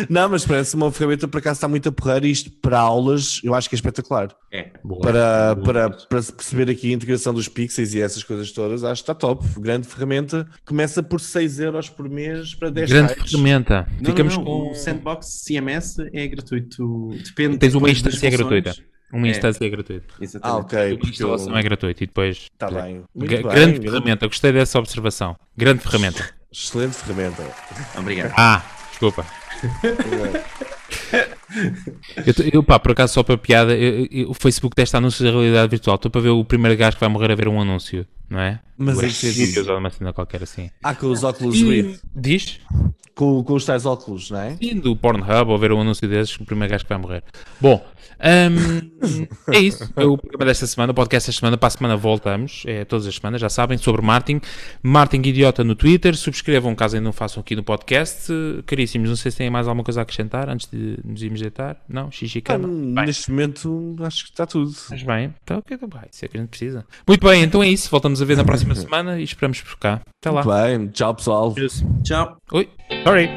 [0.09, 2.26] não, mas parece uma ferramenta para cá está muito a porrer.
[2.26, 4.30] Isto para aulas, eu acho que é espetacular.
[4.51, 4.71] É.
[4.84, 5.01] Boa.
[5.01, 5.65] Para, boa.
[5.65, 9.11] para, para se perceber aqui a integração dos pixels e essas coisas todas, acho que
[9.11, 9.45] está top.
[9.59, 10.47] Grande ferramenta.
[10.65, 13.32] Começa por 6 euros por mês para 10 Grande sites.
[13.32, 13.88] ferramenta.
[13.99, 14.51] Não, Ficamos não, não.
[14.63, 14.71] com.
[14.71, 17.09] O Sandbox CMS é gratuito.
[17.26, 18.76] Depende Tens uma das instância gratuita.
[19.11, 19.30] Uma É.
[19.32, 20.13] instância gratuita.
[20.41, 20.80] Ah, ok.
[20.80, 21.09] A Porque eu...
[21.11, 22.47] instalação é gratuita e depois.
[22.51, 23.03] Está bem.
[23.13, 25.36] Muito Gra- bem, grande grande- ferramenta, gostei dessa observação.
[25.55, 26.30] Grande ferramenta.
[26.54, 27.43] Excelente ferramenta.
[27.97, 28.34] Obrigado.
[28.38, 29.26] Ah, desculpa.
[32.26, 35.24] Eu, tô- eu, pá, por acaso, só para piada, eu- eu- o Facebook testa anúncios
[35.24, 35.95] da realidade virtual.
[35.95, 38.60] Estou para ver o primeiro gajo que vai morrer a ver um anúncio, não é?
[38.78, 39.08] Mas em
[39.54, 40.70] que uma cena qualquer assim.
[40.84, 42.01] Há com os óculos E- Rift.
[42.16, 42.60] Diz?
[43.16, 44.55] Com, com os tais óculos, não é?
[44.61, 47.24] Sim, do Pornhub ou ver um anúncio desses, o primeiro gajo que vai morrer.
[47.61, 47.86] Bom,
[48.20, 48.89] hum,
[49.53, 49.84] é isso.
[49.95, 51.57] É o programa desta semana, o podcast desta semana.
[51.57, 54.41] Para a semana voltamos, é todas as semanas, já sabem, sobre Martin.
[54.82, 56.16] Martin Idiota no Twitter.
[56.18, 58.32] Subscrevam caso ainda não façam aqui no podcast.
[58.66, 61.78] Caríssimos, não sei se têm mais alguma coisa a acrescentar antes de nos irmos deitar.
[61.88, 62.09] Não?
[62.11, 62.68] Xixi Ah, cama?
[62.68, 63.05] Bem.
[63.05, 64.72] neste momento acho que está tudo.
[64.89, 66.86] Mas bem, então ok, então vai, isso é que a gente precisa.
[67.07, 67.89] Muito bem, então é isso.
[67.91, 70.01] Voltamos a ver na próxima semana e esperamos por cá.
[70.20, 70.41] Até lá.
[70.43, 71.53] Bem, tchau pessoal.
[72.03, 72.38] Tchau.
[72.51, 72.70] Oi,
[73.04, 73.30] sorry.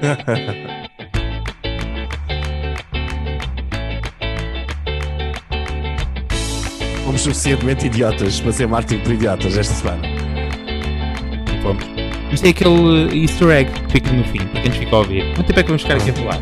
[7.04, 10.02] Fomos suficientemente idiotas para ser Martin por idiotas esta semana.
[11.62, 11.84] Vamos.
[12.32, 14.98] Isto é aquele uh, easter egg que fica no fim, para quem nos fica a
[15.00, 15.34] ouvir.
[15.34, 16.40] Quanto tempo é que vamos ficar aqui a falar?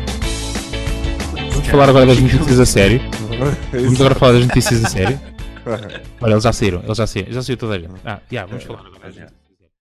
[1.51, 3.01] Vamos falar agora das notícias a sério.
[3.71, 5.19] Vamos agora falar das notícias a sério.
[6.21, 7.93] Olha, eles já saíram, eles já saíram, já saiu toda a gente.
[8.05, 9.48] Ah, já, vamos falar agora.